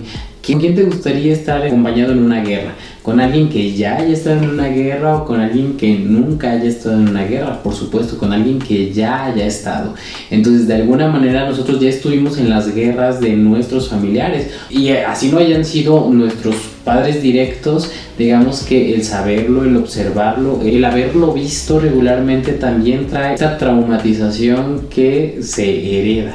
¿con 0.47 0.61
quién 0.61 0.75
te 0.75 0.85
gustaría 0.85 1.33
estar 1.33 1.63
acompañado 1.63 2.13
en 2.13 2.21
una 2.21 2.43
guerra? 2.43 2.75
¿Con 3.03 3.19
alguien 3.19 3.49
que 3.49 3.73
ya 3.73 3.97
haya 3.97 4.13
estado 4.13 4.43
en 4.43 4.51
una 4.51 4.69
guerra 4.69 5.17
o 5.17 5.25
con 5.25 5.41
alguien 5.41 5.77
que 5.77 5.99
nunca 5.99 6.51
haya 6.51 6.69
estado 6.69 6.97
en 6.97 7.09
una 7.09 7.25
guerra? 7.25 7.63
Por 7.63 7.75
supuesto, 7.75 8.19
con 8.19 8.33
alguien 8.33 8.59
que 8.59 8.93
ya 8.93 9.25
haya 9.25 9.47
estado. 9.47 9.95
Entonces, 10.31 10.69
de 10.69 10.75
alguna 10.75 11.09
manera 11.09 11.49
nosotros 11.49 11.81
ya 11.81 11.89
estuvimos 11.89 12.37
en 12.39 12.51
las 12.51 12.75
guerras 12.75 13.21
de 13.21 13.37
nuestros 13.37 13.89
familiares 13.89 14.51
y 14.69 14.91
así 14.91 15.31
no 15.31 15.39
hayan 15.39 15.65
sido 15.65 16.09
nuestros 16.11 16.57
padres 16.85 17.23
directos, 17.23 17.91
digamos 18.19 18.63
que 18.63 18.95
el 18.95 19.05
saberlo, 19.05 19.65
el 19.65 19.77
observarlo, 19.77 20.61
el 20.63 20.85
haberlo 20.85 21.33
visto 21.33 21.79
regularmente 21.81 22.53
también 22.53 23.07
trae 23.07 23.35
esta 23.35 23.59
traumatización 23.59 24.87
que 24.91 25.39
se 25.43 26.01
hereda. 26.01 26.35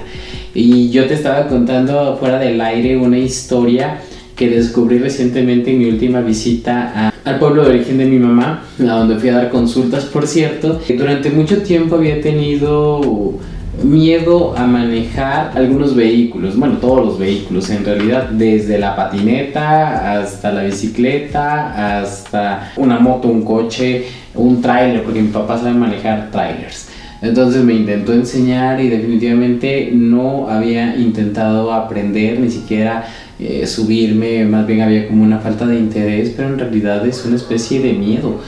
Y 0.53 0.89
yo 0.89 1.05
te 1.05 1.15
estaba 1.15 1.47
contando 1.47 2.17
fuera 2.17 2.39
del 2.39 2.61
aire 2.61 2.97
una 2.97 3.17
historia 3.17 4.01
que 4.35 4.49
descubrí 4.49 4.99
recientemente 4.99 5.71
en 5.71 5.79
mi 5.79 5.85
última 5.85 6.21
visita 6.21 7.13
al 7.23 7.39
pueblo 7.39 7.63
de 7.63 7.69
origen 7.71 7.97
de 7.97 8.05
mi 8.05 8.19
mamá, 8.19 8.63
a 8.79 8.83
donde 8.83 9.17
fui 9.17 9.29
a 9.29 9.35
dar 9.35 9.49
consultas, 9.49 10.05
por 10.05 10.27
cierto. 10.27 10.79
Durante 10.97 11.29
mucho 11.29 11.61
tiempo 11.61 11.95
había 11.95 12.21
tenido 12.21 13.39
miedo 13.83 14.55
a 14.57 14.65
manejar 14.65 15.51
algunos 15.55 15.95
vehículos, 15.95 16.57
bueno, 16.57 16.77
todos 16.77 17.05
los 17.05 17.19
vehículos 17.19 17.69
en 17.69 17.85
realidad, 17.85 18.29
desde 18.29 18.77
la 18.77 18.95
patineta 18.95 20.19
hasta 20.19 20.51
la 20.51 20.63
bicicleta, 20.63 21.99
hasta 22.01 22.71
una 22.77 22.99
moto, 22.99 23.27
un 23.27 23.43
coche, 23.43 24.05
un 24.33 24.61
tráiler, 24.61 25.03
porque 25.03 25.21
mi 25.21 25.29
papá 25.29 25.57
sabe 25.57 25.73
manejar 25.73 26.31
trailers. 26.31 26.89
Entonces 27.21 27.63
me 27.63 27.73
intentó 27.73 28.13
enseñar 28.13 28.79
y 28.79 28.89
definitivamente 28.89 29.89
no 29.93 30.47
había 30.49 30.95
intentado 30.95 31.73
aprender, 31.73 32.39
ni 32.39 32.49
siquiera 32.49 33.05
eh, 33.39 33.65
subirme, 33.65 34.45
más 34.45 34.67
bien 34.67 34.81
había 34.81 35.07
como 35.07 35.23
una 35.23 35.39
falta 35.39 35.65
de 35.65 35.77
interés, 35.77 36.33
pero 36.35 36.49
en 36.49 36.59
realidad 36.59 37.05
es 37.05 37.25
una 37.25 37.35
especie 37.35 37.81
de 37.81 37.93
miedo, 37.93 38.39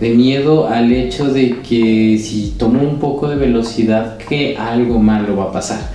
de 0.00 0.10
miedo 0.10 0.66
al 0.66 0.92
hecho 0.92 1.32
de 1.32 1.58
que 1.60 2.18
si 2.18 2.54
tomo 2.58 2.82
un 2.82 2.98
poco 2.98 3.28
de 3.28 3.36
velocidad 3.36 4.18
que 4.18 4.56
algo 4.56 4.98
malo 4.98 5.36
va 5.36 5.44
a 5.44 5.52
pasar. 5.52 5.92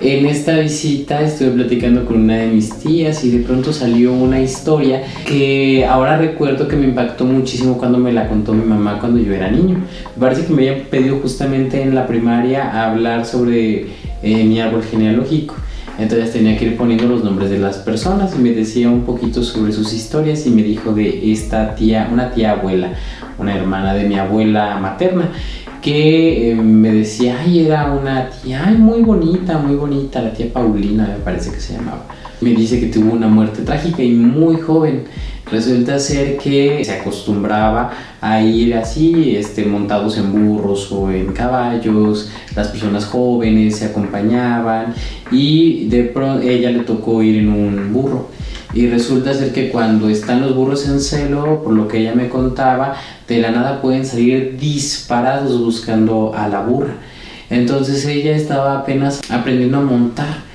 En 0.00 0.26
esta 0.26 0.58
visita 0.58 1.22
estuve 1.22 1.52
platicando 1.52 2.04
con 2.04 2.20
una 2.20 2.36
de 2.36 2.48
mis 2.48 2.70
tías 2.80 3.24
y 3.24 3.30
de 3.30 3.42
pronto 3.44 3.72
salió 3.72 4.12
una 4.12 4.40
historia 4.42 5.02
que 5.26 5.86
ahora 5.86 6.18
recuerdo 6.18 6.68
que 6.68 6.76
me 6.76 6.86
impactó 6.86 7.24
muchísimo 7.24 7.78
cuando 7.78 7.96
me 7.96 8.12
la 8.12 8.28
contó 8.28 8.52
mi 8.52 8.64
mamá 8.64 8.98
cuando 9.00 9.18
yo 9.18 9.32
era 9.32 9.50
niño. 9.50 9.80
Me 10.14 10.20
parece 10.20 10.44
que 10.44 10.52
me 10.52 10.68
habían 10.68 10.86
pedido 10.86 11.18
justamente 11.20 11.80
en 11.80 11.94
la 11.94 12.06
primaria 12.06 12.86
hablar 12.86 13.24
sobre 13.24 13.86
eh, 14.22 14.44
mi 14.44 14.60
árbol 14.60 14.82
genealógico. 14.82 15.54
Entonces 15.98 16.32
tenía 16.32 16.58
que 16.58 16.66
ir 16.66 16.76
poniendo 16.76 17.06
los 17.06 17.24
nombres 17.24 17.48
de 17.50 17.58
las 17.58 17.78
personas 17.78 18.34
y 18.36 18.38
me 18.38 18.50
decía 18.50 18.90
un 18.90 19.04
poquito 19.04 19.42
sobre 19.42 19.72
sus 19.72 19.92
historias 19.92 20.46
y 20.46 20.50
me 20.50 20.62
dijo 20.62 20.92
de 20.92 21.32
esta 21.32 21.74
tía, 21.74 22.08
una 22.12 22.32
tía 22.32 22.52
abuela, 22.52 22.92
una 23.38 23.56
hermana 23.56 23.94
de 23.94 24.04
mi 24.04 24.18
abuela 24.18 24.78
materna 24.78 25.30
que 25.86 26.50
eh, 26.50 26.54
me 26.56 26.90
decía, 26.90 27.38
ay, 27.40 27.66
era 27.66 27.92
una 27.92 28.28
tía 28.28 28.74
muy 28.76 29.02
bonita, 29.02 29.56
muy 29.56 29.76
bonita, 29.76 30.20
la 30.20 30.32
tía 30.32 30.52
Paulina 30.52 31.06
me 31.16 31.22
parece 31.22 31.52
que 31.52 31.60
se 31.60 31.74
llamaba. 31.74 32.06
Me 32.40 32.50
dice 32.50 32.80
que 32.80 32.86
tuvo 32.86 33.12
una 33.12 33.28
muerte 33.28 33.62
trágica 33.62 34.02
y 34.02 34.10
muy 34.10 34.56
joven. 34.56 35.04
Resulta 35.48 36.00
ser 36.00 36.38
que 36.38 36.84
se 36.84 36.90
acostumbraba 36.90 37.92
a 38.20 38.42
ir 38.42 38.74
así, 38.74 39.36
este, 39.36 39.64
montados 39.64 40.18
en 40.18 40.32
burros 40.32 40.90
o 40.90 41.08
en 41.12 41.32
caballos, 41.32 42.32
las 42.56 42.66
personas 42.66 43.04
jóvenes 43.04 43.76
se 43.76 43.84
acompañaban 43.84 44.92
y 45.30 45.86
de 45.86 46.02
pronto 46.02 46.42
ella 46.42 46.72
le 46.72 46.80
tocó 46.80 47.22
ir 47.22 47.36
en 47.36 47.48
un 47.48 47.92
burro. 47.92 48.30
Y 48.74 48.88
resulta 48.88 49.32
ser 49.32 49.52
que 49.52 49.70
cuando 49.70 50.08
están 50.08 50.42
los 50.42 50.54
burros 50.54 50.88
en 50.88 51.00
celo, 51.00 51.62
por 51.62 51.72
lo 51.72 51.88
que 51.88 51.98
ella 51.98 52.14
me 52.14 52.28
contaba, 52.28 52.94
de 53.26 53.38
la 53.38 53.50
nada 53.50 53.80
pueden 53.80 54.04
salir 54.04 54.56
disparados 54.58 55.58
buscando 55.60 56.34
a 56.34 56.48
la 56.48 56.62
burra. 56.62 56.94
Entonces 57.48 58.04
ella 58.06 58.36
estaba 58.36 58.78
apenas 58.78 59.20
aprendiendo 59.30 59.78
a 59.78 59.82
montar 59.82 60.46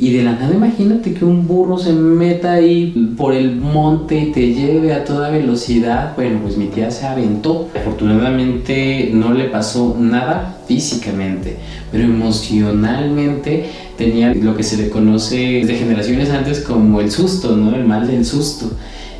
y 0.00 0.14
de 0.14 0.22
la 0.22 0.32
nada 0.32 0.54
imagínate 0.54 1.12
que 1.12 1.26
un 1.26 1.46
burro 1.46 1.76
se 1.76 1.92
meta 1.92 2.54
ahí 2.54 3.14
por 3.18 3.34
el 3.34 3.56
monte 3.56 4.18
y 4.18 4.32
te 4.32 4.54
lleve 4.54 4.94
a 4.94 5.04
toda 5.04 5.28
velocidad. 5.28 6.14
Bueno, 6.16 6.38
pues 6.42 6.56
mi 6.56 6.68
tía 6.68 6.90
se 6.90 7.06
aventó. 7.06 7.68
Afortunadamente 7.78 9.10
no 9.12 9.34
le 9.34 9.44
pasó 9.44 9.94
nada 9.98 10.58
físicamente, 10.66 11.58
pero 11.92 12.04
emocionalmente 12.04 13.66
tenía 14.00 14.32
lo 14.32 14.56
que 14.56 14.62
se 14.62 14.78
le 14.78 14.88
conoce 14.88 15.62
de 15.66 15.74
generaciones 15.74 16.30
antes 16.30 16.60
como 16.60 17.02
el 17.02 17.10
susto, 17.10 17.54
¿no? 17.54 17.76
El 17.76 17.84
mal 17.84 18.06
del 18.06 18.24
susto 18.24 18.70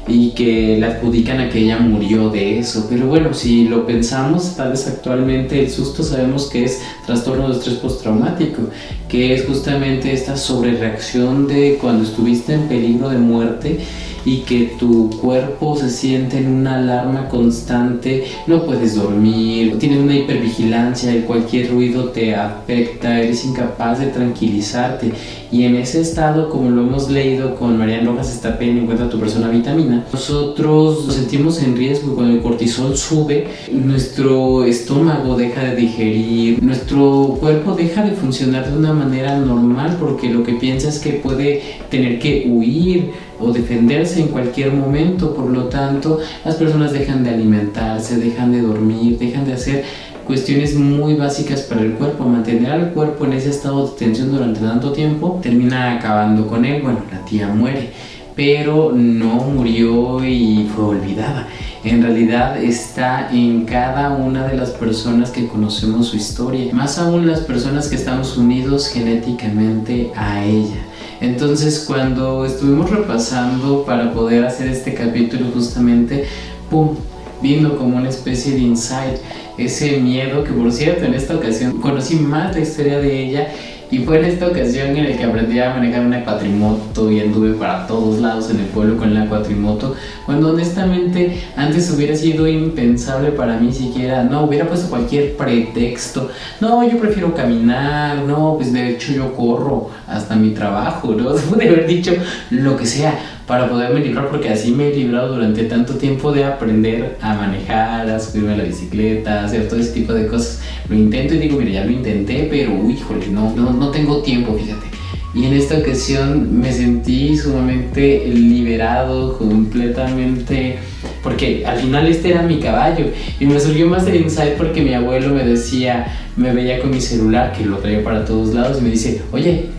y 0.09 0.31
que 0.31 0.79
le 0.79 0.87
adjudican 0.87 1.39
a 1.39 1.51
que 1.51 1.59
ella 1.59 1.79
murió 1.79 2.31
de 2.31 2.59
eso. 2.59 2.87
Pero 2.89 3.07
bueno, 3.07 3.35
si 3.35 3.69
lo 3.69 3.87
pensamos, 3.87 4.57
tal 4.57 4.71
vez 4.71 4.87
actualmente 4.87 5.61
el 5.61 5.71
susto 5.71 6.03
sabemos 6.03 6.49
que 6.49 6.65
es 6.65 6.81
trastorno 7.07 7.49
de 7.49 7.59
estrés 7.59 7.77
postraumático, 7.77 8.63
que 9.07 9.35
es 9.35 9.45
justamente 9.45 10.13
esta 10.13 10.35
sobrereacción 10.37 11.47
de 11.47 11.77
cuando 11.79 12.05
estuviste 12.05 12.55
en 12.55 12.63
peligro 12.67 13.11
de 13.11 13.19
muerte 13.19 13.81
y 14.25 14.39
que 14.39 14.77
tu 14.79 15.11
cuerpo 15.21 15.77
se 15.77 15.91
siente 15.91 16.39
en 16.39 16.49
una 16.49 16.77
alarma 16.77 17.29
constante, 17.29 18.25
no 18.47 18.65
puedes 18.65 18.97
dormir, 18.97 19.79
tienes 19.79 20.01
una 20.01 20.17
hipervigilancia 20.17 21.15
y 21.15 21.23
cualquier 21.23 21.71
ruido 21.71 22.11
te 22.11 22.35
afecta, 22.35 23.21
eres 23.21 23.45
incapaz 23.45 24.01
de 24.01 24.07
tranquilizarte. 24.07 25.13
Y 25.53 25.65
en 25.65 25.75
ese 25.75 26.01
estado, 26.01 26.49
como 26.49 26.71
lo 26.71 26.83
hemos 26.83 27.11
leído 27.11 27.57
con 27.57 27.77
Marian 27.77 28.07
Rojas 28.07 28.33
Estapén, 28.33 28.79
encuentra 28.79 29.09
tu 29.09 29.19
persona 29.19 29.49
vitamina, 29.49 30.05
nosotros 30.13 31.07
nos 31.07 31.15
sentimos 31.17 31.61
en 31.63 31.77
riesgo. 31.77 32.15
Cuando 32.15 32.35
el 32.35 32.41
cortisol 32.41 32.97
sube, 32.97 33.49
nuestro 33.73 34.65
estómago 34.65 35.37
deja 35.37 35.65
de 35.65 35.77
digerir, 35.77 36.63
nuestro 36.63 37.37
cuerpo 37.41 37.75
deja 37.75 38.03
de 38.03 38.13
funcionar 38.13 38.71
de 38.71 38.79
una 38.79 38.93
manera 38.93 39.39
normal 39.39 39.97
porque 39.99 40.29
lo 40.29 40.45
que 40.45 40.55
piensa 40.55 40.89
es 40.89 40.99
que 40.99 41.15
puede 41.15 41.63
tener 41.91 42.19
que 42.21 42.47
huir 42.49 43.11
o 43.41 43.53
defenderse 43.53 44.21
en 44.21 44.29
cualquier 44.29 44.73
momento, 44.73 45.35
por 45.35 45.47
lo 45.51 45.65
tanto 45.65 46.19
las 46.45 46.57
personas 46.57 46.93
dejan 46.93 47.25
de 47.25 47.31
alimentarse, 47.31 48.17
dejan 48.17 48.53
de 48.53 48.63
dormir, 48.63 49.19
dejan 49.19 49.45
de 49.45 49.55
hacer 49.55 49.85
cuestiones 50.27 50.77
muy 50.77 51.15
básicas 51.15 51.63
para 51.63 51.81
el 51.81 51.95
cuerpo. 51.95 52.25
Mantener 52.25 52.71
al 52.71 52.91
cuerpo 52.93 53.25
en 53.25 53.33
ese 53.33 53.51
estado 53.51 53.87
de 53.87 53.99
tensión 53.99 54.31
durante 54.31 54.61
tanto 54.61 54.93
tiempo 54.93 55.41
termina 55.43 55.97
acabando 55.97 56.47
con 56.47 56.65
él. 56.65 56.83
Bueno, 56.83 57.01
la 57.11 57.25
tía 57.25 57.49
muere, 57.49 57.91
pero 58.35 58.93
no 58.95 59.37
murió 59.37 60.25
y 60.25 60.69
fue 60.75 60.85
olvidada. 60.85 61.49
En 61.83 62.03
realidad 62.03 62.63
está 62.63 63.31
en 63.33 63.65
cada 63.65 64.11
una 64.11 64.47
de 64.47 64.57
las 64.57 64.71
personas 64.71 65.31
que 65.31 65.47
conocemos 65.47 66.09
su 66.09 66.17
historia, 66.17 66.73
más 66.75 66.99
aún 66.99 67.27
las 67.27 67.41
personas 67.41 67.89
que 67.89 67.97
estamos 67.97 68.37
unidos 68.37 68.89
genéticamente 68.89 70.11
a 70.15 70.45
ella. 70.45 70.77
Entonces 71.21 71.85
cuando 71.87 72.45
estuvimos 72.45 72.91
repasando 72.91 73.85
para 73.85 74.13
poder 74.13 74.45
hacer 74.45 74.69
este 74.69 74.95
capítulo 74.95 75.47
justamente, 75.55 76.25
¡pum! 76.71 76.97
vino 77.43 77.77
como 77.77 77.97
una 77.97 78.09
especie 78.09 78.53
de 78.53 78.59
insight 78.59 79.17
ese 79.57 79.99
miedo 79.99 80.45
que 80.45 80.53
por 80.53 80.73
cierto 80.73 81.05
en 81.05 81.15
esta 81.15 81.37
ocasión 81.37 81.81
conocí 81.81 82.17
más 82.17 82.55
la 82.55 82.61
historia 82.61 82.99
de 82.99 83.25
ella 83.25 83.49
y 83.91 83.99
fue 83.99 84.19
en 84.19 84.27
esta 84.27 84.47
ocasión 84.47 84.97
en 84.97 85.11
la 85.11 85.17
que 85.17 85.25
aprendí 85.25 85.59
a 85.59 85.75
manejar 85.75 86.05
una 86.07 86.25
cuatrimoto 86.25 87.11
y 87.11 87.21
anduve 87.21 87.55
para 87.55 87.87
todos 87.87 88.21
lados 88.21 88.51
en 88.51 88.61
el 88.61 88.67
pueblo 88.67 88.97
con 88.97 89.13
la 89.15 89.27
cuatrimoto, 89.27 89.97
cuando 90.27 90.51
honestamente 90.51 91.43
antes 91.57 91.91
hubiera 91.91 92.15
sido 92.15 92.47
impensable 92.47 93.33
para 93.33 93.57
mí 93.57 93.73
siquiera, 93.73 94.23
no, 94.23 94.45
hubiera 94.45 94.67
puesto 94.67 94.89
cualquier 94.89 95.37
pretexto, 95.37 96.31
no, 96.61 96.89
yo 96.89 96.99
prefiero 96.99 97.35
caminar, 97.35 98.19
no, 98.19 98.55
pues 98.57 98.73
de 98.73 98.91
hecho 98.91 99.13
yo 99.13 99.35
corro 99.35 99.91
hasta 100.07 100.37
mi 100.37 100.51
trabajo, 100.51 101.13
¿no? 101.13 101.35
Pude 101.51 101.69
haber 101.69 101.87
dicho 101.87 102.13
lo 102.51 102.77
que 102.77 102.87
sea, 102.87 103.19
para 103.51 103.69
poderme 103.69 103.99
librar, 103.99 104.29
porque 104.29 104.49
así 104.49 104.71
me 104.71 104.87
he 104.87 104.95
librado 104.95 105.35
durante 105.35 105.65
tanto 105.65 105.95
tiempo 105.95 106.31
de 106.31 106.45
aprender 106.45 107.19
a 107.21 107.35
manejar, 107.35 108.09
a 108.09 108.21
subirme 108.21 108.53
a 108.53 108.59
la 108.59 108.63
bicicleta, 108.63 109.41
a 109.41 109.45
hacer 109.47 109.67
todo 109.69 109.81
ese 109.81 109.91
tipo 109.91 110.15
de 110.15 110.29
cosas. 110.29 110.63
Lo 110.89 110.95
intento 110.95 111.35
y 111.35 111.39
digo, 111.39 111.59
mira, 111.59 111.73
ya 111.73 111.85
lo 111.85 111.91
intenté, 111.91 112.47
pero 112.49 112.89
híjole, 112.89 113.27
no, 113.27 113.53
no, 113.57 113.73
no 113.73 113.91
tengo 113.91 114.23
tiempo, 114.23 114.55
fíjate. 114.55 114.87
Y 115.35 115.47
en 115.47 115.55
esta 115.55 115.79
ocasión 115.79 116.61
me 116.61 116.73
sentí 116.73 117.37
sumamente 117.37 118.25
liberado, 118.29 119.37
completamente, 119.37 120.79
porque 121.21 121.67
al 121.67 121.79
final 121.79 122.07
este 122.07 122.31
era 122.31 122.43
mi 122.43 122.61
caballo. 122.61 123.07
Y 123.41 123.47
me 123.47 123.59
surgió 123.59 123.89
más 123.89 124.07
el 124.07 124.15
insight 124.15 124.53
porque 124.53 124.81
mi 124.81 124.95
abuelo 124.95 125.35
me 125.35 125.43
decía, 125.43 126.07
me 126.37 126.55
veía 126.55 126.81
con 126.81 126.91
mi 126.91 127.01
celular, 127.01 127.51
que 127.51 127.65
lo 127.65 127.79
traía 127.79 128.05
para 128.05 128.25
todos 128.25 128.55
lados, 128.55 128.79
y 128.79 128.85
me 128.85 128.91
dice, 128.91 129.21
oye, 129.33 129.71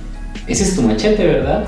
ese 0.46 0.64
es 0.66 0.76
tu 0.76 0.82
machete, 0.82 1.26
¿verdad? 1.26 1.64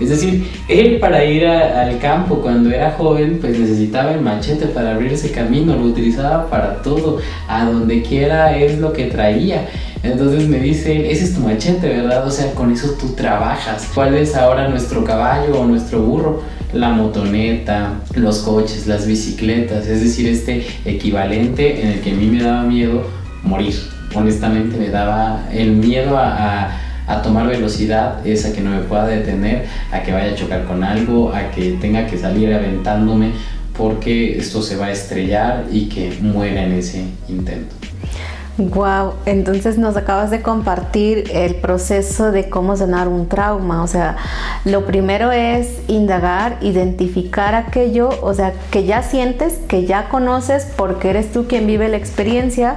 Es 0.00 0.08
decir, 0.08 0.50
él 0.68 0.98
para 0.98 1.24
ir 1.24 1.46
al 1.46 1.98
campo 1.98 2.36
cuando 2.40 2.70
era 2.70 2.92
joven, 2.92 3.38
pues 3.40 3.58
necesitaba 3.58 4.12
el 4.12 4.20
machete 4.20 4.66
para 4.66 4.94
abrirse 4.94 5.30
camino, 5.30 5.76
lo 5.76 5.84
utilizaba 5.84 6.48
para 6.50 6.82
todo, 6.82 7.18
a 7.48 7.64
donde 7.64 8.02
quiera 8.02 8.56
es 8.56 8.78
lo 8.78 8.92
que 8.92 9.06
traía. 9.06 9.68
Entonces 10.02 10.48
me 10.48 10.58
dice, 10.58 11.10
ese 11.10 11.24
es 11.24 11.34
tu 11.34 11.40
machete, 11.40 11.88
¿verdad? 11.88 12.26
O 12.26 12.30
sea, 12.30 12.52
con 12.54 12.72
eso 12.72 12.96
tú 13.00 13.10
trabajas. 13.10 13.88
¿Cuál 13.94 14.14
es 14.14 14.34
ahora 14.34 14.68
nuestro 14.68 15.04
caballo 15.04 15.60
o 15.60 15.64
nuestro 15.64 16.02
burro? 16.02 16.42
La 16.72 16.88
motoneta, 16.90 18.00
los 18.14 18.40
coches, 18.40 18.88
las 18.88 19.06
bicicletas, 19.06 19.86
es 19.86 20.02
decir, 20.02 20.26
este 20.26 20.66
equivalente 20.84 21.82
en 21.82 21.88
el 21.92 22.00
que 22.00 22.10
a 22.10 22.14
mí 22.14 22.26
me 22.26 22.42
daba 22.42 22.64
miedo 22.64 23.06
morir. 23.44 23.74
Honestamente 24.12 24.76
me 24.76 24.90
daba 24.90 25.48
el 25.52 25.72
miedo 25.72 26.18
a 26.18 26.34
a 26.34 26.83
tomar 27.22 27.46
velocidad 27.46 28.26
es 28.26 28.44
a 28.46 28.52
que 28.52 28.60
no 28.60 28.70
me 28.70 28.80
pueda 28.80 29.06
detener, 29.06 29.66
a 29.92 30.02
que 30.02 30.12
vaya 30.12 30.32
a 30.32 30.34
chocar 30.34 30.64
con 30.64 30.82
algo, 30.82 31.32
a 31.34 31.50
que 31.50 31.72
tenga 31.72 32.06
que 32.06 32.18
salir 32.18 32.52
aventándome 32.52 33.32
porque 33.76 34.38
esto 34.38 34.62
se 34.62 34.76
va 34.76 34.86
a 34.86 34.92
estrellar 34.92 35.64
y 35.70 35.88
que 35.88 36.16
muera 36.20 36.62
en 36.62 36.72
ese 36.72 37.04
intento. 37.28 37.74
Wow, 38.56 39.14
entonces 39.26 39.78
nos 39.78 39.96
acabas 39.96 40.30
de 40.30 40.40
compartir 40.40 41.24
el 41.32 41.56
proceso 41.56 42.30
de 42.30 42.48
cómo 42.48 42.76
sanar 42.76 43.08
un 43.08 43.28
trauma. 43.28 43.82
O 43.82 43.88
sea, 43.88 44.16
lo 44.64 44.86
primero 44.86 45.32
es 45.32 45.80
indagar, 45.88 46.58
identificar 46.60 47.56
aquello, 47.56 48.10
o 48.22 48.32
sea, 48.32 48.52
que 48.70 48.84
ya 48.84 49.02
sientes, 49.02 49.54
que 49.66 49.86
ya 49.86 50.08
conoces, 50.08 50.68
porque 50.76 51.10
eres 51.10 51.32
tú 51.32 51.48
quien 51.48 51.66
vive 51.66 51.88
la 51.88 51.96
experiencia, 51.96 52.76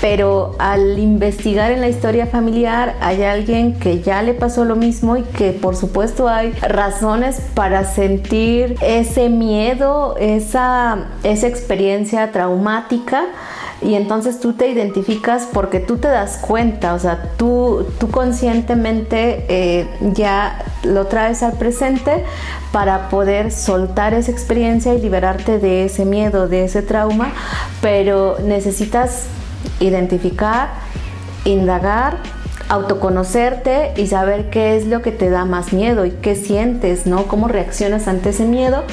pero 0.00 0.54
al 0.58 0.98
investigar 0.98 1.70
en 1.70 1.80
la 1.80 1.88
historia 1.88 2.26
familiar 2.26 2.96
hay 3.00 3.22
alguien 3.22 3.78
que 3.78 4.00
ya 4.00 4.22
le 4.22 4.32
pasó 4.32 4.64
lo 4.64 4.74
mismo 4.74 5.16
y 5.16 5.22
que 5.22 5.52
por 5.52 5.76
supuesto 5.76 6.28
hay 6.28 6.52
razones 6.52 7.40
para 7.54 7.84
sentir 7.84 8.76
ese 8.80 9.28
miedo, 9.28 10.16
esa, 10.18 11.08
esa 11.22 11.46
experiencia 11.46 12.32
traumática. 12.32 13.26
Y 13.82 13.94
entonces 13.94 14.40
tú 14.40 14.54
te 14.54 14.68
identificas 14.68 15.46
porque 15.52 15.80
tú 15.80 15.98
te 15.98 16.08
das 16.08 16.38
cuenta, 16.38 16.94
o 16.94 16.98
sea, 16.98 17.34
tú, 17.36 17.86
tú 17.98 18.10
conscientemente 18.10 19.44
eh, 19.50 19.86
ya 20.14 20.64
lo 20.82 21.06
traes 21.08 21.42
al 21.42 21.52
presente 21.52 22.24
para 22.72 23.10
poder 23.10 23.52
soltar 23.52 24.14
esa 24.14 24.30
experiencia 24.30 24.94
y 24.94 25.02
liberarte 25.02 25.58
de 25.58 25.84
ese 25.84 26.06
miedo, 26.06 26.48
de 26.48 26.64
ese 26.64 26.80
trauma, 26.80 27.32
pero 27.82 28.38
necesitas 28.42 29.26
identificar, 29.80 30.70
indagar, 31.44 32.18
autoconocerte 32.68 33.92
y 33.96 34.06
saber 34.08 34.50
qué 34.50 34.76
es 34.76 34.86
lo 34.86 35.02
que 35.02 35.12
te 35.12 35.30
da 35.30 35.44
más 35.44 35.72
miedo 35.72 36.04
y 36.04 36.10
qué 36.10 36.34
sientes, 36.34 37.06
¿no? 37.06 37.26
Cómo 37.28 37.48
reaccionas 37.48 38.08
ante 38.08 38.30
ese 38.30 38.44
miedo 38.44 38.84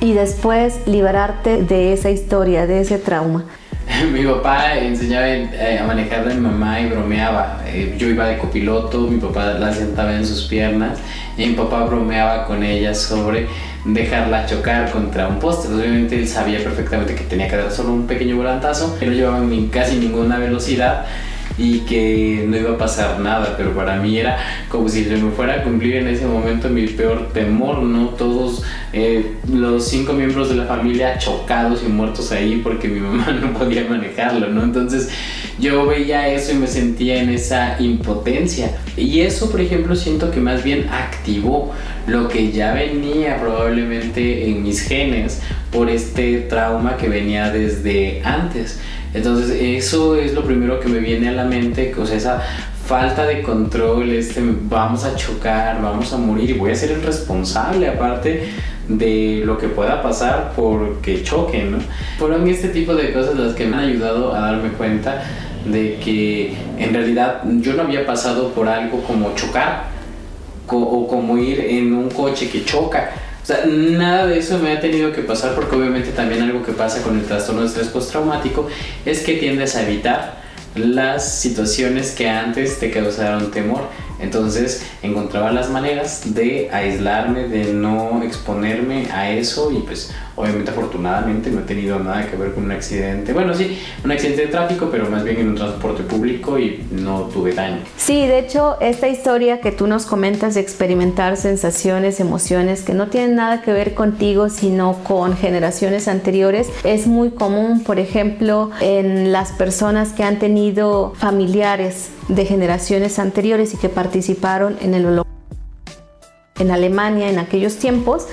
y 0.00 0.12
después 0.12 0.86
liberarte 0.86 1.62
de 1.62 1.92
esa 1.92 2.10
historia, 2.10 2.66
de 2.66 2.80
ese 2.80 2.98
trauma. 2.98 3.44
mi 4.12 4.24
papá 4.24 4.76
enseñaba 4.76 5.26
eh, 5.28 5.78
a 5.80 5.84
manejar 5.84 6.28
a 6.28 6.34
mi 6.34 6.40
mamá 6.40 6.80
y 6.80 6.88
bromeaba. 6.88 7.62
Eh, 7.66 7.94
yo 7.98 8.08
iba 8.08 8.26
de 8.26 8.38
copiloto, 8.38 9.00
mi 9.00 9.18
papá 9.18 9.54
la 9.54 9.72
sentaba 9.72 10.14
en 10.14 10.26
sus 10.26 10.44
piernas 10.44 10.98
y 11.36 11.46
mi 11.46 11.54
papá 11.54 11.84
bromeaba 11.84 12.46
con 12.46 12.62
ella 12.62 12.94
sobre 12.94 13.46
dejarla 13.84 14.46
chocar 14.46 14.90
contra 14.90 15.28
un 15.28 15.38
poste. 15.38 15.68
Obviamente 15.68 16.18
él 16.18 16.28
sabía 16.28 16.62
perfectamente 16.62 17.14
que 17.14 17.24
tenía 17.24 17.48
que 17.48 17.56
dar 17.56 17.70
solo 17.70 17.92
un 17.92 18.06
pequeño 18.06 18.36
volantazo, 18.36 18.98
que 18.98 19.06
no 19.06 19.12
llevaba 19.12 19.40
casi 19.70 19.96
ninguna 19.96 20.38
velocidad 20.38 21.06
y 21.58 21.80
que 21.80 22.44
no 22.48 22.56
iba 22.56 22.72
a 22.72 22.78
pasar 22.78 23.20
nada, 23.20 23.54
pero 23.56 23.74
para 23.74 23.96
mí 23.96 24.18
era 24.18 24.38
como 24.68 24.88
si 24.88 25.04
se 25.04 25.16
me 25.16 25.30
fuera 25.30 25.56
a 25.56 25.62
cumplir 25.62 25.96
en 25.96 26.08
ese 26.08 26.24
momento 26.26 26.68
mi 26.70 26.86
peor 26.86 27.28
temor, 27.34 27.82
¿no? 27.82 28.08
Todos 28.10 28.62
eh, 28.92 29.36
los 29.52 29.86
cinco 29.86 30.14
miembros 30.14 30.48
de 30.48 30.56
la 30.56 30.64
familia 30.64 31.18
chocados 31.18 31.82
y 31.84 31.88
muertos 31.88 32.32
ahí 32.32 32.60
porque 32.62 32.88
mi 32.88 33.00
mamá 33.00 33.30
no 33.40 33.52
podía 33.52 33.84
manejarlo, 33.84 34.48
¿no? 34.48 34.62
Entonces 34.64 35.10
yo 35.60 35.86
veía 35.86 36.28
eso 36.28 36.52
y 36.52 36.56
me 36.56 36.66
sentía 36.66 37.22
en 37.22 37.30
esa 37.30 37.76
impotencia. 37.80 38.78
Y 38.96 39.20
eso, 39.20 39.50
por 39.50 39.60
ejemplo, 39.60 39.94
siento 39.94 40.30
que 40.30 40.40
más 40.40 40.64
bien 40.64 40.88
activó 40.90 41.72
lo 42.06 42.28
que 42.28 42.50
ya 42.50 42.72
venía 42.72 43.38
probablemente 43.38 44.48
en 44.48 44.62
mis 44.62 44.80
genes 44.80 45.40
por 45.70 45.90
este 45.90 46.38
trauma 46.42 46.96
que 46.96 47.08
venía 47.08 47.50
desde 47.50 48.22
antes. 48.24 48.80
Entonces 49.12 49.50
eso 49.60 50.16
es 50.16 50.34
lo 50.34 50.44
primero 50.44 50.80
que 50.80 50.88
me 50.88 50.98
viene 50.98 51.28
a 51.28 51.32
la 51.32 51.44
mente, 51.44 51.92
o 51.98 52.04
esa 52.04 52.42
falta 52.86 53.24
de 53.24 53.42
control, 53.42 54.10
este, 54.10 54.40
vamos 54.42 55.04
a 55.04 55.14
chocar, 55.14 55.80
vamos 55.80 56.12
a 56.12 56.16
morir 56.16 56.58
voy 56.58 56.72
a 56.72 56.74
ser 56.74 56.90
el 56.90 57.02
responsable 57.02 57.88
aparte 57.88 58.48
de 58.98 59.42
lo 59.44 59.58
que 59.58 59.68
pueda 59.68 60.02
pasar 60.02 60.52
porque 60.56 61.22
choquen, 61.22 61.72
¿no? 61.72 61.78
Fueron 62.18 62.48
este 62.48 62.68
tipo 62.68 62.94
de 62.94 63.12
cosas 63.12 63.36
las 63.36 63.54
que 63.54 63.66
me 63.66 63.76
han 63.76 63.84
ayudado 63.84 64.34
a 64.34 64.40
darme 64.40 64.70
cuenta 64.70 65.22
de 65.64 65.98
que 66.02 66.54
en 66.78 66.94
realidad 66.94 67.42
yo 67.60 67.74
no 67.74 67.82
había 67.82 68.06
pasado 68.06 68.52
por 68.52 68.68
algo 68.68 69.02
como 69.02 69.34
chocar 69.34 69.84
o 70.66 71.08
como 71.08 71.36
ir 71.36 71.58
en 71.60 71.92
un 71.92 72.08
coche 72.08 72.48
que 72.48 72.64
choca 72.64 73.10
o 73.42 73.46
sea, 73.46 73.64
nada 73.66 74.26
de 74.26 74.38
eso 74.38 74.58
me 74.58 74.72
ha 74.72 74.80
tenido 74.80 75.12
que 75.12 75.22
pasar 75.22 75.54
porque 75.54 75.74
obviamente 75.74 76.10
también 76.10 76.42
algo 76.42 76.62
que 76.62 76.72
pasa 76.72 77.02
con 77.02 77.18
el 77.18 77.24
trastorno 77.24 77.62
de 77.62 77.68
estrés 77.68 77.88
postraumático 77.88 78.68
es 79.06 79.20
que 79.20 79.34
tiendes 79.34 79.76
a 79.76 79.82
evitar 79.82 80.40
las 80.74 81.40
situaciones 81.40 82.12
que 82.12 82.28
antes 82.28 82.78
te 82.78 82.90
causaron 82.90 83.50
temor. 83.50 83.88
Entonces 84.20 84.86
encontraba 85.02 85.50
las 85.50 85.70
maneras 85.70 86.34
de 86.34 86.68
aislarme, 86.70 87.48
de 87.48 87.72
no 87.72 88.22
exponerme 88.22 89.10
a 89.10 89.30
eso 89.30 89.70
y 89.72 89.80
pues 89.80 90.12
obviamente 90.40 90.70
afortunadamente 90.70 91.50
no 91.50 91.60
he 91.60 91.64
tenido 91.64 91.98
nada 91.98 92.26
que 92.26 92.36
ver 92.36 92.52
con 92.52 92.64
un 92.64 92.72
accidente. 92.72 93.32
Bueno, 93.32 93.54
sí, 93.54 93.78
un 94.04 94.10
accidente 94.10 94.42
de 94.42 94.48
tráfico, 94.48 94.88
pero 94.90 95.08
más 95.08 95.24
bien 95.24 95.38
en 95.38 95.48
un 95.48 95.54
transporte 95.54 96.02
público 96.02 96.58
y 96.58 96.84
no 96.90 97.22
tuve 97.32 97.52
daño. 97.52 97.78
Sí, 97.96 98.26
de 98.26 98.38
hecho, 98.38 98.76
esta 98.80 99.08
historia 99.08 99.60
que 99.60 99.72
tú 99.72 99.86
nos 99.86 100.06
comentas 100.06 100.54
de 100.54 100.60
experimentar 100.60 101.36
sensaciones, 101.36 102.20
emociones 102.20 102.82
que 102.82 102.94
no 102.94 103.08
tienen 103.08 103.36
nada 103.36 103.62
que 103.62 103.72
ver 103.72 103.94
contigo, 103.94 104.48
sino 104.48 104.98
con 105.04 105.36
generaciones 105.36 106.08
anteriores, 106.08 106.68
es 106.84 107.06
muy 107.06 107.30
común, 107.30 107.82
por 107.84 107.98
ejemplo, 107.98 108.70
en 108.80 109.32
las 109.32 109.52
personas 109.52 110.12
que 110.12 110.24
han 110.24 110.38
tenido 110.38 111.12
familiares 111.16 112.10
de 112.28 112.44
generaciones 112.44 113.18
anteriores 113.18 113.74
y 113.74 113.76
que 113.76 113.88
participaron 113.88 114.76
en 114.80 114.94
el 114.94 115.06
holocausto 115.06 115.29
en 116.60 116.70
Alemania 116.70 117.28
en 117.28 117.38
aquellos 117.38 117.76
tiempos, 117.76 118.26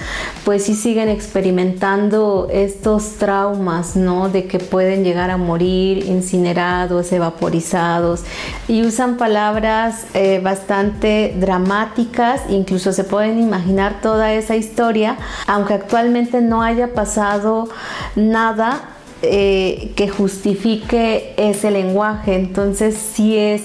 pues 0.46 0.66
sí 0.66 0.76
siguen 0.76 1.10
experimentando 1.10 2.48
estos 2.52 3.14
traumas, 3.18 3.96
¿no? 3.96 4.30
De 4.30 4.46
que 4.46 4.60
pueden 4.60 5.04
llegar 5.04 5.32
a 5.32 5.38
morir 5.38 6.06
incinerados, 6.06 7.12
evaporizados, 7.12 8.24
y 8.68 8.84
usan 8.84 9.18
palabras 9.18 10.06
eh, 10.14 10.40
bastante 10.44 11.36
dramáticas, 11.40 12.42
incluso 12.50 12.94
se 12.94 13.04
pueden 13.04 13.40
imaginar 13.40 14.02
toda 14.02 14.34
esa 14.34 14.56
historia, 14.56 15.18
aunque 15.48 15.74
actualmente 15.74 16.42
no 16.42 16.62
haya 16.62 16.94
pasado 16.94 17.70
nada 18.16 18.94
eh, 19.24 19.94
que 19.96 20.08
justifique 20.10 21.34
ese 21.38 21.72
lenguaje. 21.72 22.36
Entonces 22.36 22.96
sí 22.96 23.36
es 23.36 23.64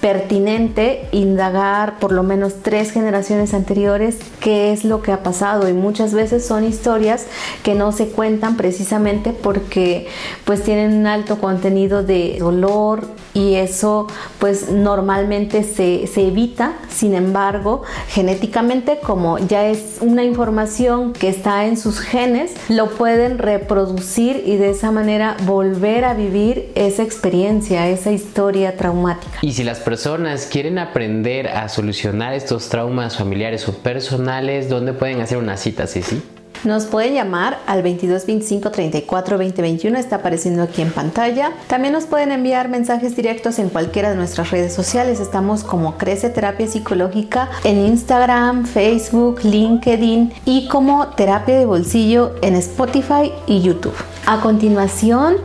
pertinente 0.00 1.08
indagar 1.10 1.98
por 1.98 2.12
lo 2.12 2.22
menos 2.22 2.62
tres 2.62 2.92
generaciones 2.92 3.52
anteriores 3.52 4.18
qué 4.40 4.72
es 4.72 4.84
lo 4.84 5.02
que 5.02 5.12
ha 5.12 5.22
pasado. 5.22 5.68
Y 5.68 5.72
muchas 5.72 6.14
veces 6.14 6.46
son 6.46 6.64
historias 6.64 7.26
que 7.62 7.74
no 7.74 7.92
se 7.92 8.08
cuentan 8.08 8.56
precisamente 8.56 9.32
porque 9.32 10.06
pues 10.44 10.62
tienen 10.62 10.94
un 10.94 11.06
alto 11.06 11.38
contenido 11.38 12.02
de 12.02 12.36
dolor 12.38 13.08
y 13.38 13.54
eso 13.54 14.06
pues 14.38 14.70
normalmente 14.70 15.62
se, 15.62 16.06
se 16.06 16.26
evita 16.26 16.74
sin 16.88 17.14
embargo 17.14 17.82
genéticamente 18.08 18.98
como 19.00 19.38
ya 19.38 19.66
es 19.66 19.98
una 20.00 20.24
información 20.24 21.12
que 21.12 21.28
está 21.28 21.66
en 21.66 21.76
sus 21.76 22.00
genes 22.00 22.52
lo 22.68 22.90
pueden 22.90 23.38
reproducir 23.38 24.42
y 24.44 24.56
de 24.56 24.70
esa 24.70 24.90
manera 24.90 25.36
volver 25.44 26.04
a 26.04 26.14
vivir 26.14 26.72
esa 26.74 27.02
experiencia 27.02 27.88
esa 27.88 28.10
historia 28.10 28.76
traumática 28.76 29.38
y 29.42 29.52
si 29.52 29.62
las 29.62 29.78
personas 29.78 30.46
quieren 30.46 30.78
aprender 30.78 31.48
a 31.48 31.68
solucionar 31.68 32.34
estos 32.34 32.68
traumas 32.68 33.16
familiares 33.16 33.68
o 33.68 33.72
personales, 33.72 34.68
¿dónde 34.68 34.92
pueden 34.92 35.20
hacer 35.20 35.38
una 35.38 35.56
cita, 35.56 35.86
Ceci? 35.86 36.22
Nos 36.64 36.86
pueden 36.86 37.14
llamar 37.14 37.58
al 37.66 37.82
22 37.82 38.26
25 38.26 38.70
34 38.70 39.38
20 39.38 39.62
21, 39.62 39.98
está 39.98 40.16
apareciendo 40.16 40.62
aquí 40.62 40.82
en 40.82 40.90
pantalla. 40.90 41.52
También 41.68 41.92
nos 41.92 42.06
pueden 42.06 42.32
enviar 42.32 42.68
mensajes 42.68 43.14
directos 43.14 43.58
en 43.58 43.68
cualquiera 43.68 44.10
de 44.10 44.16
nuestras 44.16 44.50
redes 44.50 44.74
sociales. 44.74 45.20
Estamos 45.20 45.62
como 45.62 45.96
Crece 45.96 46.30
Terapia 46.30 46.66
Psicológica 46.66 47.48
en 47.62 47.86
Instagram, 47.86 48.66
Facebook, 48.66 49.40
LinkedIn 49.44 50.32
y 50.44 50.66
como 50.68 51.08
Terapia 51.08 51.58
de 51.58 51.66
Bolsillo 51.66 52.34
en 52.42 52.56
Spotify 52.56 53.32
y 53.46 53.62
YouTube. 53.62 53.94
A 54.26 54.40
continuación, 54.40 55.36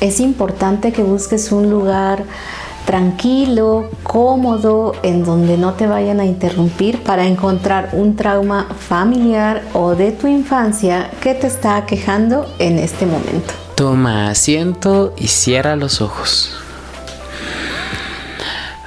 es 0.00 0.18
importante 0.20 0.92
que 0.92 1.02
busques 1.02 1.52
un 1.52 1.70
lugar 1.70 2.24
tranquilo, 2.84 3.88
cómodo, 4.02 4.94
en 5.02 5.24
donde 5.24 5.56
no 5.56 5.74
te 5.74 5.86
vayan 5.86 6.20
a 6.20 6.24
interrumpir 6.24 7.02
para 7.02 7.26
encontrar 7.26 7.90
un 7.92 8.16
trauma 8.16 8.68
familiar 8.78 9.62
o 9.72 9.94
de 9.94 10.12
tu 10.12 10.26
infancia 10.26 11.10
que 11.20 11.34
te 11.34 11.46
está 11.46 11.86
quejando 11.86 12.46
en 12.58 12.78
este 12.78 13.06
momento. 13.06 13.54
Toma 13.74 14.30
asiento 14.30 15.14
y 15.16 15.28
cierra 15.28 15.76
los 15.76 16.00
ojos. 16.00 16.56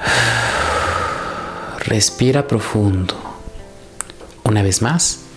Respira 1.80 2.46
profundo. 2.46 3.14
Una 4.44 4.62
vez 4.62 4.80
más. 4.80 5.27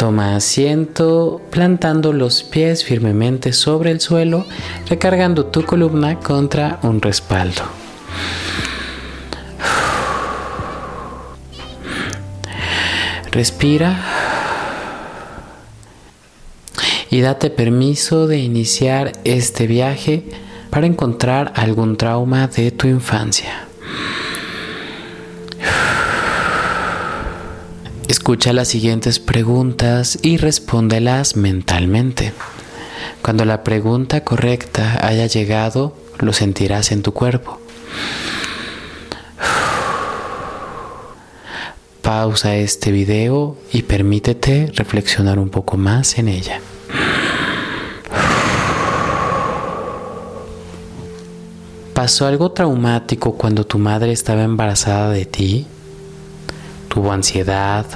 Toma 0.00 0.34
asiento 0.34 1.42
plantando 1.50 2.14
los 2.14 2.42
pies 2.42 2.84
firmemente 2.84 3.52
sobre 3.52 3.90
el 3.90 4.00
suelo, 4.00 4.46
recargando 4.88 5.44
tu 5.44 5.62
columna 5.66 6.18
contra 6.20 6.78
un 6.82 7.02
respaldo. 7.02 7.64
Respira 13.30 13.94
y 17.10 17.20
date 17.20 17.50
permiso 17.50 18.26
de 18.26 18.38
iniciar 18.38 19.12
este 19.24 19.66
viaje 19.66 20.24
para 20.70 20.86
encontrar 20.86 21.52
algún 21.56 21.98
trauma 21.98 22.46
de 22.46 22.70
tu 22.70 22.86
infancia. 22.86 23.69
Escucha 28.10 28.52
las 28.52 28.66
siguientes 28.66 29.20
preguntas 29.20 30.18
y 30.20 30.36
respóndelas 30.36 31.36
mentalmente. 31.36 32.32
Cuando 33.22 33.44
la 33.44 33.62
pregunta 33.62 34.24
correcta 34.24 35.06
haya 35.06 35.26
llegado, 35.26 35.94
lo 36.18 36.32
sentirás 36.32 36.90
en 36.90 37.02
tu 37.02 37.14
cuerpo. 37.14 37.60
Pausa 42.02 42.56
este 42.56 42.90
video 42.90 43.56
y 43.72 43.82
permítete 43.82 44.72
reflexionar 44.74 45.38
un 45.38 45.50
poco 45.50 45.76
más 45.76 46.18
en 46.18 46.26
ella. 46.26 46.60
¿Pasó 51.94 52.26
algo 52.26 52.50
traumático 52.50 53.36
cuando 53.36 53.64
tu 53.64 53.78
madre 53.78 54.10
estaba 54.10 54.42
embarazada 54.42 55.10
de 55.10 55.26
ti? 55.26 55.68
¿Tuvo 56.92 57.12
ansiedad, 57.12 57.86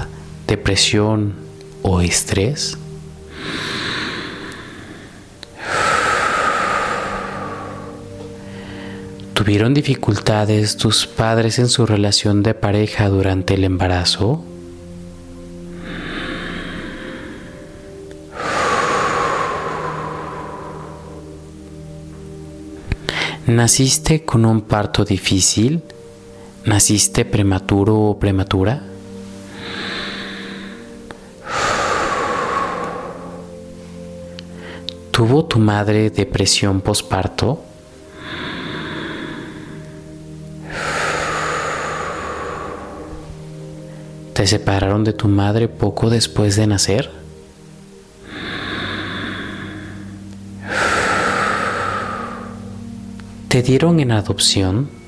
depresión 0.46 1.34
o 1.82 2.00
estrés? 2.00 2.78
¿Tuvieron 9.32 9.74
dificultades 9.74 10.76
tus 10.76 11.08
padres 11.08 11.58
en 11.58 11.68
su 11.68 11.86
relación 11.86 12.44
de 12.44 12.54
pareja 12.54 13.08
durante 13.08 13.54
el 13.54 13.64
embarazo? 13.64 14.44
¿Naciste 23.48 24.24
con 24.24 24.44
un 24.44 24.60
parto 24.60 25.04
difícil? 25.04 25.82
¿Naciste 26.66 27.26
prematuro 27.26 27.94
o 27.94 28.18
prematura? 28.18 28.82
¿Tuvo 35.10 35.44
tu 35.44 35.58
madre 35.58 36.08
depresión 36.08 36.80
posparto? 36.80 37.60
¿Te 44.32 44.46
separaron 44.46 45.04
de 45.04 45.12
tu 45.12 45.28
madre 45.28 45.68
poco 45.68 46.08
después 46.08 46.56
de 46.56 46.66
nacer? 46.66 47.10
¿Te 53.48 53.62
dieron 53.62 54.00
en 54.00 54.10
adopción? 54.12 55.03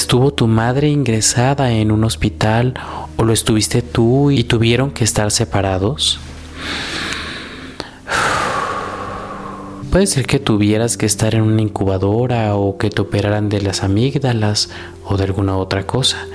¿Estuvo 0.00 0.32
tu 0.32 0.46
madre 0.46 0.88
ingresada 0.88 1.72
en 1.72 1.92
un 1.92 2.04
hospital 2.04 2.72
o 3.18 3.22
lo 3.22 3.34
estuviste 3.34 3.82
tú 3.82 4.30
y 4.30 4.44
tuvieron 4.44 4.92
que 4.92 5.04
estar 5.04 5.30
separados? 5.30 6.18
Puede 9.92 10.06
ser 10.06 10.26
que 10.26 10.38
tuvieras 10.38 10.96
que 10.96 11.04
estar 11.04 11.34
en 11.34 11.42
una 11.42 11.60
incubadora 11.60 12.56
o 12.56 12.78
que 12.78 12.88
te 12.88 13.02
operaran 13.02 13.50
de 13.50 13.60
las 13.60 13.82
amígdalas 13.82 14.70
o 15.04 15.18
de 15.18 15.24
alguna 15.24 15.58
otra 15.58 15.86
cosa. 15.86 16.26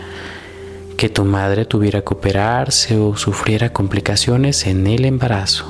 Que 0.96 1.10
tu 1.10 1.26
madre 1.26 1.66
tuviera 1.66 2.02
que 2.02 2.14
operarse 2.14 3.00
o 3.00 3.18
sufriera 3.18 3.74
complicaciones 3.74 4.68
en 4.68 4.86
el 4.86 5.06
embarazo. 5.06 5.66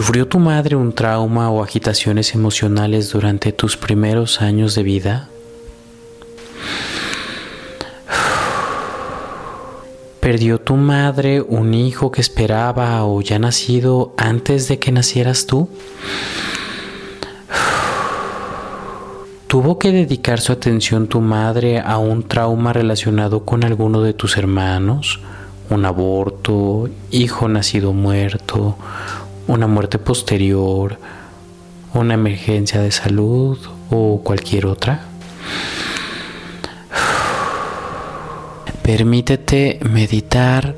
¿Sufrió 0.00 0.26
tu 0.26 0.38
madre 0.38 0.76
un 0.76 0.94
trauma 0.94 1.50
o 1.50 1.62
agitaciones 1.62 2.34
emocionales 2.34 3.12
durante 3.12 3.52
tus 3.52 3.76
primeros 3.76 4.40
años 4.40 4.74
de 4.74 4.82
vida? 4.82 5.28
¿Perdió 10.20 10.58
tu 10.58 10.76
madre 10.76 11.42
un 11.42 11.74
hijo 11.74 12.10
que 12.10 12.22
esperaba 12.22 13.04
o 13.04 13.20
ya 13.20 13.38
nacido 13.38 14.14
antes 14.16 14.68
de 14.68 14.78
que 14.78 14.90
nacieras 14.90 15.44
tú? 15.44 15.68
¿Tuvo 19.48 19.78
que 19.78 19.92
dedicar 19.92 20.40
su 20.40 20.52
atención 20.52 21.08
tu 21.08 21.20
madre 21.20 21.78
a 21.78 21.98
un 21.98 22.22
trauma 22.22 22.72
relacionado 22.72 23.44
con 23.44 23.64
alguno 23.64 24.00
de 24.00 24.14
tus 24.14 24.38
hermanos? 24.38 25.20
¿Un 25.68 25.84
aborto? 25.84 26.88
¿Hijo 27.10 27.48
nacido 27.48 27.92
muerto? 27.92 28.78
¿Una 29.50 29.66
muerte 29.66 29.98
posterior? 29.98 30.96
¿Una 31.92 32.14
emergencia 32.14 32.80
de 32.82 32.92
salud? 32.92 33.58
¿O 33.90 34.20
cualquier 34.22 34.66
otra? 34.66 35.00
Permítete 38.84 39.80
meditar 39.82 40.76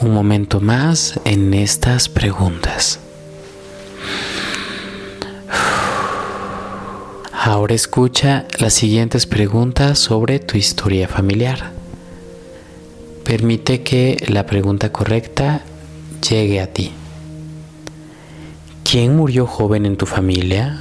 un 0.00 0.14
momento 0.14 0.60
más 0.60 1.20
en 1.26 1.52
estas 1.52 2.08
preguntas. 2.08 3.00
Ahora 7.34 7.74
escucha 7.74 8.46
las 8.58 8.72
siguientes 8.72 9.26
preguntas 9.26 9.98
sobre 9.98 10.38
tu 10.38 10.56
historia 10.56 11.06
familiar. 11.06 11.70
Permite 13.24 13.82
que 13.82 14.16
la 14.26 14.46
pregunta 14.46 14.90
correcta 14.90 15.60
llegue 16.26 16.62
a 16.62 16.72
ti. 16.72 16.95
¿Quién 18.88 19.16
murió 19.16 19.48
joven 19.48 19.84
en 19.84 19.96
tu 19.96 20.06
familia? 20.06 20.78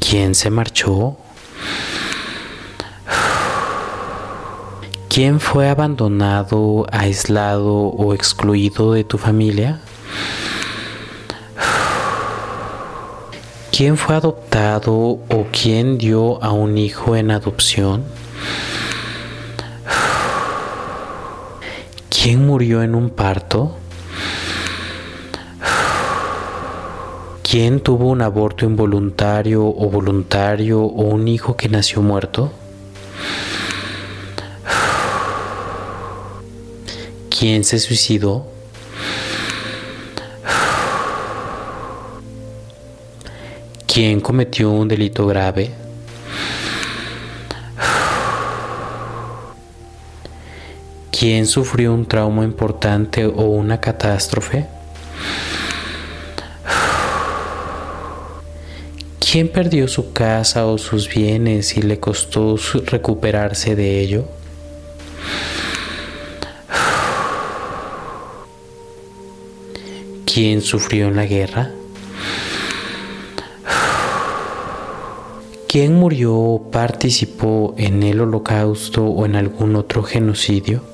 ¿Quién 0.00 0.34
se 0.34 0.48
marchó? 0.48 1.18
¿Quién 5.10 5.40
fue 5.40 5.68
abandonado, 5.68 6.86
aislado 6.90 7.74
o 7.74 8.14
excluido 8.14 8.94
de 8.94 9.04
tu 9.04 9.18
familia? 9.18 9.78
¿Quién 13.70 13.98
fue 13.98 14.16
adoptado 14.16 14.94
o 14.94 15.46
quién 15.52 15.98
dio 15.98 16.42
a 16.42 16.50
un 16.52 16.78
hijo 16.78 17.14
en 17.14 17.30
adopción? 17.30 18.04
¿Quién 22.24 22.46
murió 22.46 22.82
en 22.82 22.94
un 22.94 23.10
parto? 23.10 23.76
¿Quién 27.42 27.80
tuvo 27.80 28.08
un 28.08 28.22
aborto 28.22 28.64
involuntario 28.64 29.62
o 29.66 29.90
voluntario 29.90 30.80
o 30.80 31.02
un 31.02 31.28
hijo 31.28 31.54
que 31.54 31.68
nació 31.68 32.00
muerto? 32.00 32.50
¿Quién 37.28 37.62
se 37.62 37.78
suicidó? 37.78 38.46
¿Quién 43.86 44.22
cometió 44.22 44.70
un 44.70 44.88
delito 44.88 45.26
grave? 45.26 45.83
¿Quién 51.16 51.46
sufrió 51.46 51.94
un 51.94 52.06
trauma 52.06 52.42
importante 52.42 53.24
o 53.24 53.44
una 53.44 53.80
catástrofe? 53.80 54.66
¿Quién 59.20 59.46
perdió 59.46 59.86
su 59.86 60.12
casa 60.12 60.66
o 60.66 60.76
sus 60.76 61.08
bienes 61.08 61.76
y 61.76 61.82
le 61.82 62.00
costó 62.00 62.56
recuperarse 62.86 63.76
de 63.76 64.00
ello? 64.00 64.24
¿Quién 70.26 70.62
sufrió 70.62 71.06
en 71.06 71.14
la 71.14 71.26
guerra? 71.26 71.70
¿Quién 75.68 75.94
murió 75.94 76.34
o 76.34 76.70
participó 76.72 77.76
en 77.78 78.02
el 78.02 78.20
holocausto 78.20 79.04
o 79.04 79.24
en 79.26 79.36
algún 79.36 79.76
otro 79.76 80.02
genocidio? 80.02 80.93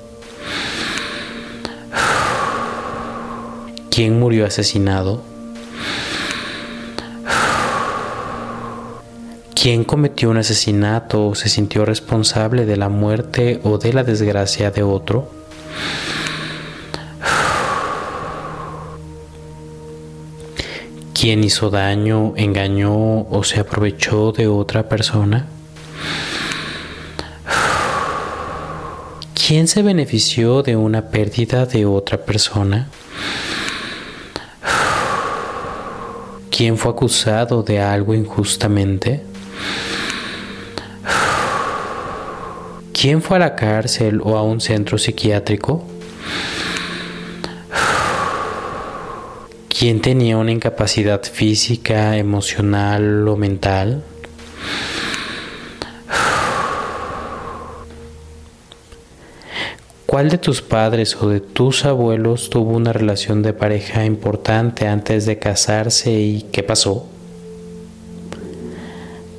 ¿Quién 4.00 4.18
murió 4.18 4.46
asesinado? 4.46 5.20
¿Quién 9.54 9.84
cometió 9.84 10.30
un 10.30 10.38
asesinato 10.38 11.26
o 11.26 11.34
se 11.34 11.50
sintió 11.50 11.84
responsable 11.84 12.64
de 12.64 12.78
la 12.78 12.88
muerte 12.88 13.60
o 13.62 13.76
de 13.76 13.92
la 13.92 14.02
desgracia 14.02 14.70
de 14.70 14.82
otro? 14.82 15.30
¿Quién 21.12 21.44
hizo 21.44 21.68
daño, 21.68 22.32
engañó 22.36 23.28
o 23.28 23.44
se 23.44 23.60
aprovechó 23.60 24.32
de 24.32 24.48
otra 24.48 24.88
persona? 24.88 25.46
¿Quién 29.34 29.68
se 29.68 29.82
benefició 29.82 30.62
de 30.62 30.76
una 30.76 31.10
pérdida 31.10 31.66
de 31.66 31.84
otra 31.84 32.24
persona? 32.24 32.88
¿Quién 36.60 36.76
fue 36.76 36.90
acusado 36.90 37.62
de 37.62 37.80
algo 37.80 38.12
injustamente? 38.12 39.22
¿Quién 42.92 43.22
fue 43.22 43.38
a 43.38 43.40
la 43.40 43.56
cárcel 43.56 44.20
o 44.22 44.36
a 44.36 44.42
un 44.42 44.60
centro 44.60 44.98
psiquiátrico? 44.98 45.82
¿Quién 49.70 50.02
tenía 50.02 50.36
una 50.36 50.52
incapacidad 50.52 51.22
física, 51.22 52.18
emocional 52.18 53.26
o 53.26 53.38
mental? 53.38 54.04
¿Cuál 60.10 60.28
de 60.28 60.38
tus 60.38 60.60
padres 60.60 61.16
o 61.22 61.28
de 61.28 61.38
tus 61.38 61.84
abuelos 61.84 62.50
tuvo 62.50 62.72
una 62.72 62.92
relación 62.92 63.42
de 63.42 63.52
pareja 63.52 64.04
importante 64.04 64.88
antes 64.88 65.24
de 65.24 65.38
casarse 65.38 66.10
y 66.10 66.48
qué 66.50 66.64
pasó? 66.64 67.06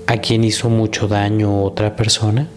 ¿A 0.08 0.16
quién 0.16 0.46
hizo 0.46 0.70
mucho 0.70 1.10
daño 1.10 1.62
otra 1.62 1.98
persona? 1.98 2.48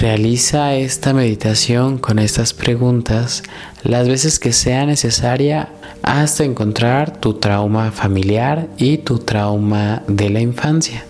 Realiza 0.00 0.76
esta 0.76 1.12
meditación 1.12 1.98
con 1.98 2.20
estas 2.20 2.54
preguntas 2.54 3.42
las 3.82 4.06
veces 4.06 4.38
que 4.38 4.52
sea 4.52 4.86
necesaria 4.86 5.70
hasta 6.04 6.44
encontrar 6.44 7.18
tu 7.18 7.34
trauma 7.34 7.90
familiar 7.90 8.68
y 8.78 8.98
tu 8.98 9.18
trauma 9.18 10.04
de 10.06 10.30
la 10.30 10.38
infancia. 10.38 11.09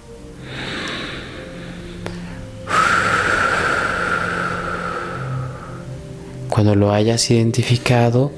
Cuando 6.61 6.75
lo 6.75 6.93
hayas 6.93 7.31
identificado, 7.31 8.31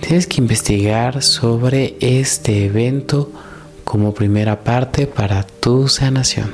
tienes 0.00 0.26
que 0.26 0.40
investigar 0.40 1.22
sobre 1.22 1.94
este 2.00 2.64
evento 2.64 3.30
como 3.84 4.14
primera 4.14 4.64
parte 4.64 5.06
para 5.06 5.44
tu 5.44 5.86
sanación. 5.86 6.50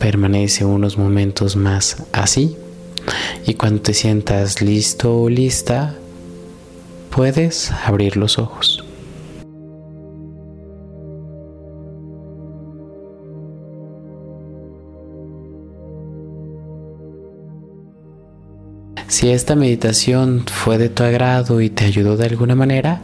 Permanece 0.00 0.64
unos 0.64 0.98
momentos 0.98 1.54
más 1.54 2.02
así 2.10 2.56
y 3.46 3.54
cuando 3.54 3.82
te 3.82 3.94
sientas 3.94 4.60
listo 4.60 5.22
o 5.22 5.28
lista, 5.28 5.94
puedes 7.10 7.70
abrir 7.70 8.16
los 8.16 8.40
ojos. 8.40 8.85
Si 19.08 19.30
esta 19.30 19.54
meditación 19.54 20.44
fue 20.46 20.78
de 20.78 20.88
tu 20.88 21.04
agrado 21.04 21.60
y 21.60 21.70
te 21.70 21.84
ayudó 21.84 22.16
de 22.16 22.26
alguna 22.26 22.56
manera, 22.56 23.00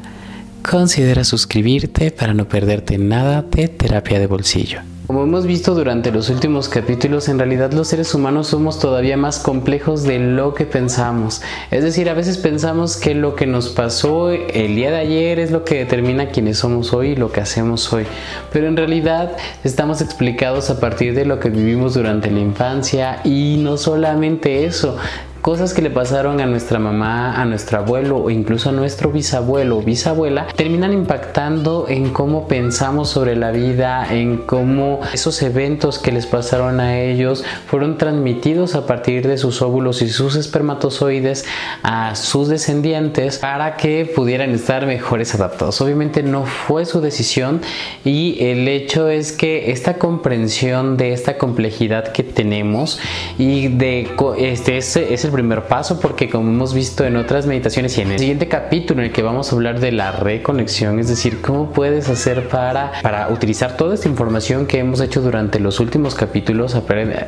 considera 0.69 1.23
suscribirte 1.23 2.11
para 2.11 2.35
no 2.35 2.49
perderte 2.49 2.99
nada 2.99 3.43
de 3.43 3.69
terapia 3.69 4.19
de 4.19 4.27
bolsillo. 4.27 4.81
Como 5.07 5.23
hemos 5.23 5.47
visto 5.47 5.75
durante 5.75 6.11
los 6.11 6.29
últimos 6.29 6.69
capítulos, 6.69 7.29
en 7.29 7.39
realidad 7.39 7.73
los 7.73 7.89
seres 7.89 8.15
humanos 8.15 8.49
somos 8.49 8.81
todavía 8.81 9.17
más 9.17 9.39
complejos 9.39 10.03
de 10.03 10.19
lo 10.19 10.55
que 10.55 10.65
pensamos. 10.65 11.43
Es 11.71 11.85
decir, 11.85 12.09
a 12.09 12.15
veces 12.15 12.39
pensamos 12.39 12.97
que 12.97 13.15
lo 13.15 13.37
que 13.37 13.47
nos 13.47 13.69
pasó 13.69 14.31
el 14.31 14.75
día 14.75 14.91
de 14.91 14.99
ayer 14.99 15.39
es 15.39 15.51
lo 15.51 15.65
que 15.65 15.79
determina 15.79 16.31
quiénes 16.31 16.59
somos 16.59 16.93
hoy 16.93 17.11
y 17.11 17.17
lo 17.17 17.31
que 17.31 17.41
hacemos 17.41 17.93
hoy. 17.93 18.07
Pero 18.53 18.67
en 18.67 18.77
realidad 18.77 19.37
estamos 19.63 20.01
explicados 20.01 20.71
a 20.71 20.81
partir 20.81 21.15
de 21.15 21.27
lo 21.27 21.39
que 21.39 21.51
vivimos 21.51 21.95
durante 21.95 22.31
la 22.31 22.41
infancia 22.41 23.21
y 23.23 23.59
no 23.59 23.77
solamente 23.77 24.65
eso 24.65 24.97
cosas 25.43 25.75
que 25.75 25.83
le 25.83 25.91
pasaron 25.91 26.41
a 26.41 26.47
nuestra 26.47 26.79
mamá, 26.79 27.35
a 27.35 27.45
nuestro 27.45 27.79
abuelo 27.79 28.19
o 28.19 28.31
incluso 28.31 28.69
a 28.69 28.73
nuestro 28.73 29.11
bisabuelo 29.11 29.79
o 29.79 29.83
bisabuela 29.83 30.47
terminan 30.55 30.93
impactando 30.93 31.87
en 31.89 32.11
cómo 32.11 32.47
pensamos 32.47 33.11
sobre 33.11 33.35
la 33.35 33.51
vida, 33.51 34.07
en 34.15 34.37
cómo 34.39 35.01
esos 35.13 35.43
eventos 35.43 35.99
que 35.99 36.13
les 36.13 36.27
pasaron 36.27 36.79
a 36.79 37.01
ellos 37.01 37.45
fueron 37.67 37.99
transmitidos 37.99 38.77
a 38.77 38.87
partir 38.87 39.27
de 39.27 39.37
sus 39.37 39.63
óvulos 39.63 40.01
y 40.01 40.11
sus 40.11 40.37
espermatozoides 40.37 41.45
a 41.83 42.15
sus 42.15 42.47
descendientes 42.47 43.39
para 43.39 43.77
que 43.77 44.07
pudieran 44.15 44.51
estar 44.51 44.87
mejores 44.87 45.35
adaptados. 45.35 45.81
Obviamente 45.81 46.23
no 46.23 46.45
fue 46.45 46.87
su 46.87 47.01
decisión 47.01 47.61
y 48.05 48.37
el 48.39 48.69
hecho 48.69 49.09
es 49.09 49.33
que 49.33 49.73
esta 49.73 49.95
comprensión 49.95 50.97
de 50.97 51.13
esta 51.13 51.37
complejidad 51.37 52.13
que 52.13 52.23
tenemos 52.23 53.01
y 53.39 53.67
de 53.67 54.09
este 54.39 54.77
es, 54.77 54.97
es 54.97 55.25
el 55.25 55.32
primer 55.33 55.63
paso 55.65 56.01
porque 56.01 56.29
como 56.29 56.51
hemos 56.51 56.75
visto 56.75 57.05
en 57.05 57.17
otras 57.17 57.47
meditaciones 57.47 57.97
y 57.99 58.03
en 58.03 58.13
el 58.13 58.19
siguiente 58.19 58.49
capítulo 58.49 59.01
en 59.01 59.07
el 59.07 59.13
que 59.13 59.23
vamos 59.23 59.53
a 59.53 59.57
hablar 59.57 59.81
de 59.81 59.93
la 59.93 60.13
reconexión, 60.13 60.99
es 60.99 61.09
decir, 61.09 61.41
cómo 61.41 61.73
puedes 61.73 62.09
hacer 62.09 62.49
para, 62.49 62.93
para 63.03 63.29
utilizar 63.29 63.77
toda 63.77 63.95
esta 63.95 64.09
información 64.09 64.67
que 64.67 64.79
hemos 64.79 65.01
hecho 65.01 65.21
durante 65.21 65.59
los 65.61 65.81
últimos 65.81 66.15
capítulos, 66.15 66.77
eh, 66.91 67.27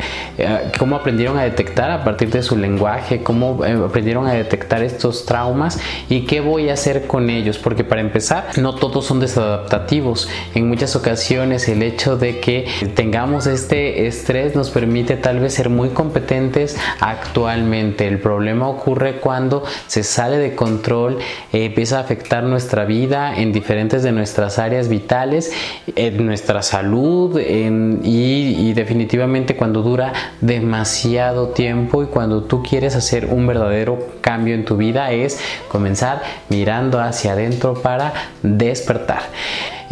cómo 0.79 0.97
aprendieron 0.97 1.39
a 1.39 1.43
detectar 1.45 1.91
a 1.91 2.05
partir 2.05 2.31
de 2.31 2.43
su 2.43 2.57
lenguaje, 2.57 3.23
cómo 3.23 3.65
eh, 3.65 3.73
aprendieron 3.73 4.27
a 4.27 4.33
detectar 4.33 4.83
estos 4.83 5.27
traumas 5.27 5.79
y 6.09 6.23
qué 6.23 6.41
voy 6.41 6.69
a 6.71 6.75
hacer 6.75 7.07
con 7.07 7.31
ellos, 7.31 7.59
porque 7.59 7.85
para 7.85 8.01
empezar, 8.01 8.49
no 8.57 8.75
todos 8.75 9.05
son 9.07 9.21
desadaptativos. 9.21 10.29
En 10.55 10.69
muchas 10.69 10.97
ocasiones 10.97 11.69
el 11.69 11.83
hecho 11.83 12.17
de 12.17 12.41
que 12.41 12.67
tengamos 12.95 13.47
este 13.47 14.07
estrés 14.07 14.55
nos 14.55 14.71
permite 14.71 15.17
tal 15.17 15.41
vez 15.41 15.55
ser 15.55 15.71
muy 15.71 15.91
competentes 15.91 16.77
actualmente. 17.01 17.94
El 17.99 18.19
problema 18.19 18.69
ocurre 18.69 19.21
cuando 19.21 19.63
se 19.87 20.03
sale 20.03 20.39
de 20.39 20.55
control, 20.55 21.19
eh, 21.53 21.67
empieza 21.67 21.99
a 21.99 22.01
afectar 22.01 22.45
nuestra 22.45 22.85
vida 22.85 23.37
en 23.37 23.53
diferentes 23.53 24.03
de 24.03 24.13
nuestras 24.13 24.59
áreas 24.59 24.89
vitales, 24.89 25.53
en 25.95 26.25
nuestra 26.27 26.63
salud 26.63 27.39
y, 27.41 28.73
definitivamente 28.75 29.55
cuando 29.57 29.83
dura 29.83 30.13
demasiado 30.41 31.49
tiempo 31.49 32.03
y 32.03 32.07
cuando 32.07 32.43
tú 32.43 32.63
quieres 32.63 32.97
hacer 32.97 33.27
un 33.27 33.47
verdadero 33.47 33.99
cambio 34.21 34.55
en 34.55 34.65
tu 34.65 34.77
vida 34.77 35.13
es 35.13 35.39
comenzar 35.69 36.23
mirando 36.49 37.01
hacia 37.01 37.33
adentro 37.33 37.75
para 37.75 38.13
despertar. 38.43 39.23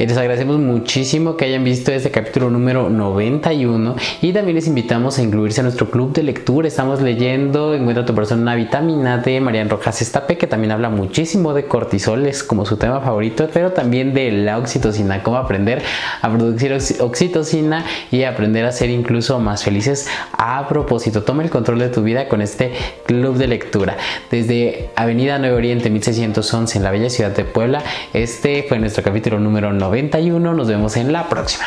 Eh, 0.02 0.06
les 0.08 0.18
agradecemos 0.18 0.58
muchísimo 0.58 1.36
que 1.36 1.44
hayan 1.44 1.62
visto 1.62 1.92
este 1.92 2.10
capítulo 2.10 2.50
número 2.50 2.90
91 2.90 3.94
y 4.20 4.32
también 4.32 4.56
les 4.56 4.66
invitamos 4.66 5.16
a 5.16 5.22
incluirse 5.22 5.60
a 5.60 5.62
nuestro 5.62 5.92
club 5.92 6.12
de 6.12 6.24
lectura. 6.24 6.66
Estamos 6.66 7.00
leyendo 7.00 7.72
Encuentra 7.72 8.04
tu 8.04 8.12
persona 8.12 8.56
vitamina 8.56 9.18
de 9.18 9.40
Marian 9.40 9.70
Rojas 9.70 10.02
Estape, 10.02 10.36
que 10.36 10.48
también 10.48 10.72
habla 10.72 10.90
muchísimo 10.90 11.54
de 11.54 11.66
cortisol, 11.66 12.26
es 12.26 12.42
como 12.42 12.66
su 12.66 12.78
tema 12.78 13.00
favorito, 13.00 13.48
pero 13.54 13.70
también 13.70 14.12
de 14.12 14.32
la 14.32 14.58
oxitocina, 14.58 15.22
cómo 15.22 15.36
aprender 15.36 15.82
a 16.20 16.28
producir 16.28 16.76
oxitocina 16.98 17.84
y 18.10 18.24
aprender 18.24 18.64
a 18.64 18.72
ser 18.72 18.90
incluso 18.90 19.38
más 19.38 19.62
felices 19.62 20.08
a 20.32 20.66
propósito. 20.66 21.22
Toma 21.22 21.44
el 21.44 21.50
control 21.50 21.78
de 21.78 21.90
tu 21.90 22.02
vida 22.02 22.26
con 22.26 22.42
este 22.42 22.72
club 23.06 23.36
de 23.36 23.46
lectura. 23.46 23.96
Desde 24.32 24.90
Avenida 24.96 25.38
Nuevo 25.38 25.58
Oriente 25.58 25.90
1611 25.90 26.78
en 26.78 26.82
la 26.82 26.90
bella 26.90 27.08
ciudad 27.08 27.30
de 27.30 27.44
Puebla, 27.44 27.84
este 28.12 28.64
fue 28.68 28.80
nuestro 28.80 29.04
capítulo 29.04 29.38
número 29.38 29.72
91. 29.92 30.54
Nos 30.54 30.68
vemos 30.68 30.96
en 30.96 31.12
la 31.12 31.28
próxima. 31.28 31.66